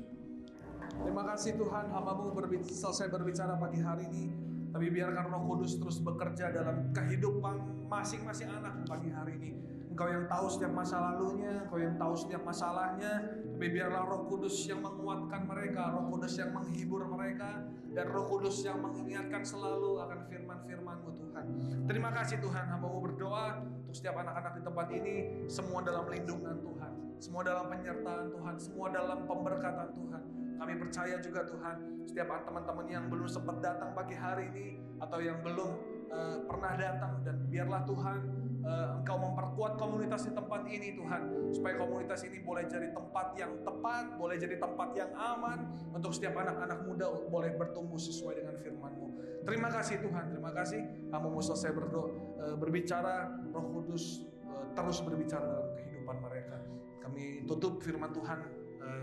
Terima 1.06 1.22
kasih 1.22 1.54
Tuhan, 1.54 1.94
hambamu 1.94 2.34
selesai 2.66 3.14
berbicara 3.14 3.62
pagi 3.62 3.78
hari 3.78 4.10
ini. 4.10 4.26
Tapi 4.74 4.90
biarkan 4.90 5.30
roh 5.30 5.46
kudus 5.54 5.78
terus 5.78 6.02
bekerja 6.02 6.50
dalam 6.50 6.90
kehidupan 6.90 7.86
masing-masing 7.86 8.50
anak 8.50 8.74
pagi 8.90 9.14
hari 9.14 9.38
ini. 9.38 9.52
Engkau 9.94 10.10
yang 10.10 10.26
tahu 10.26 10.50
setiap 10.50 10.74
masa 10.74 10.98
lalunya, 10.98 11.62
Engkau 11.62 11.78
yang 11.78 11.94
tahu 12.02 12.14
setiap 12.18 12.42
masalahnya. 12.42 13.14
Tapi 13.54 13.68
biarlah 13.70 14.02
roh 14.02 14.26
kudus 14.26 14.58
yang 14.66 14.82
menguatkan 14.82 15.46
mereka, 15.46 15.94
roh 15.94 16.10
kudus 16.10 16.34
yang 16.42 16.58
menghibur 16.58 17.06
mereka, 17.06 17.70
dan 17.94 18.10
roh 18.10 18.26
kudus 18.26 18.66
yang 18.66 18.82
mengingatkan 18.82 19.46
selalu 19.46 20.02
akan 20.02 20.26
firman-firmanmu 20.26 21.10
Tuhan. 21.14 21.46
Terima 21.86 22.10
kasih 22.18 22.42
Tuhan, 22.42 22.66
hambamu 22.66 22.98
berdoa 23.12 23.62
untuk 23.62 23.94
setiap 23.94 24.18
anak-anak 24.24 24.58
di 24.58 24.62
tempat 24.66 24.88
ini, 24.96 25.16
semua 25.52 25.84
dalam 25.84 26.08
lindungan 26.08 26.58
Tuhan, 26.64 26.92
semua 27.22 27.46
dalam 27.46 27.70
penyertaan 27.70 28.34
Tuhan, 28.34 28.56
semua 28.58 28.90
dalam 28.90 29.30
pemberkatan 29.30 29.94
Tuhan. 29.94 30.24
Kami 30.58 30.74
percaya 30.78 31.16
juga 31.22 31.46
Tuhan, 31.46 32.06
setiap 32.10 32.34
teman-teman 32.50 32.86
yang 32.90 33.06
belum 33.14 33.30
sempat 33.30 33.62
datang 33.62 33.94
pagi 33.94 34.18
hari 34.18 34.50
ini 34.50 34.68
atau 34.98 35.22
yang 35.22 35.38
belum 35.46 35.70
uh, 36.10 36.38
pernah 36.50 36.74
datang 36.78 37.22
dan 37.22 37.46
biarlah 37.46 37.82
Tuhan 37.86 38.20
uh, 38.66 38.98
Engkau 38.98 39.18
memperkuat 39.22 39.78
komunitas 39.78 40.26
di 40.30 40.34
tempat 40.34 40.66
ini 40.70 40.98
Tuhan 40.98 41.54
supaya 41.54 41.78
komunitas 41.78 42.26
ini 42.26 42.42
boleh 42.42 42.66
jadi 42.66 42.90
tempat 42.90 43.38
yang 43.38 43.54
tepat, 43.62 44.18
boleh 44.18 44.38
jadi 44.42 44.58
tempat 44.58 44.90
yang 44.98 45.14
aman 45.14 45.60
untuk 45.94 46.14
setiap 46.14 46.42
anak-anak 46.42 46.90
muda 46.90 47.06
boleh 47.30 47.54
bertumbuh 47.54 48.02
sesuai 48.02 48.42
dengan 48.42 48.58
firman-Mu. 48.58 49.08
Terima 49.46 49.70
kasih 49.70 50.02
Tuhan, 50.02 50.26
terima 50.30 50.54
kasih. 50.54 51.10
Kamu 51.10 51.38
mau 51.38 51.42
selesai 51.42 51.70
berdoa, 51.70 52.10
uh, 52.38 52.56
berbicara, 52.58 53.30
Roh 53.54 53.66
Kudus 53.78 54.26
uh, 54.46 54.74
terus 54.74 55.02
berbicara 55.06 55.46
dalam 55.46 55.70
kehidupan 55.78 56.18
mereka. 56.22 56.81
Kami 57.02 57.50
tutup 57.50 57.82
firman 57.82 58.14
Tuhan 58.14 58.40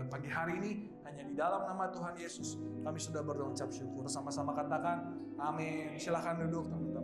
pagi 0.09 0.31
hari 0.31 0.59
ini 0.59 0.71
hanya 1.05 1.23
di 1.27 1.33
dalam 1.35 1.67
nama 1.67 1.91
Tuhan 1.91 2.15
Yesus. 2.15 2.59
Kami 2.83 2.99
sudah 2.99 3.21
berdoa 3.23 3.51
ucap 3.51 3.69
syukur. 3.71 4.07
Sama-sama 4.07 4.55
katakan 4.55 5.15
amin. 5.39 5.95
Silahkan 5.99 6.39
duduk 6.47 6.67
teman-teman 6.67 6.98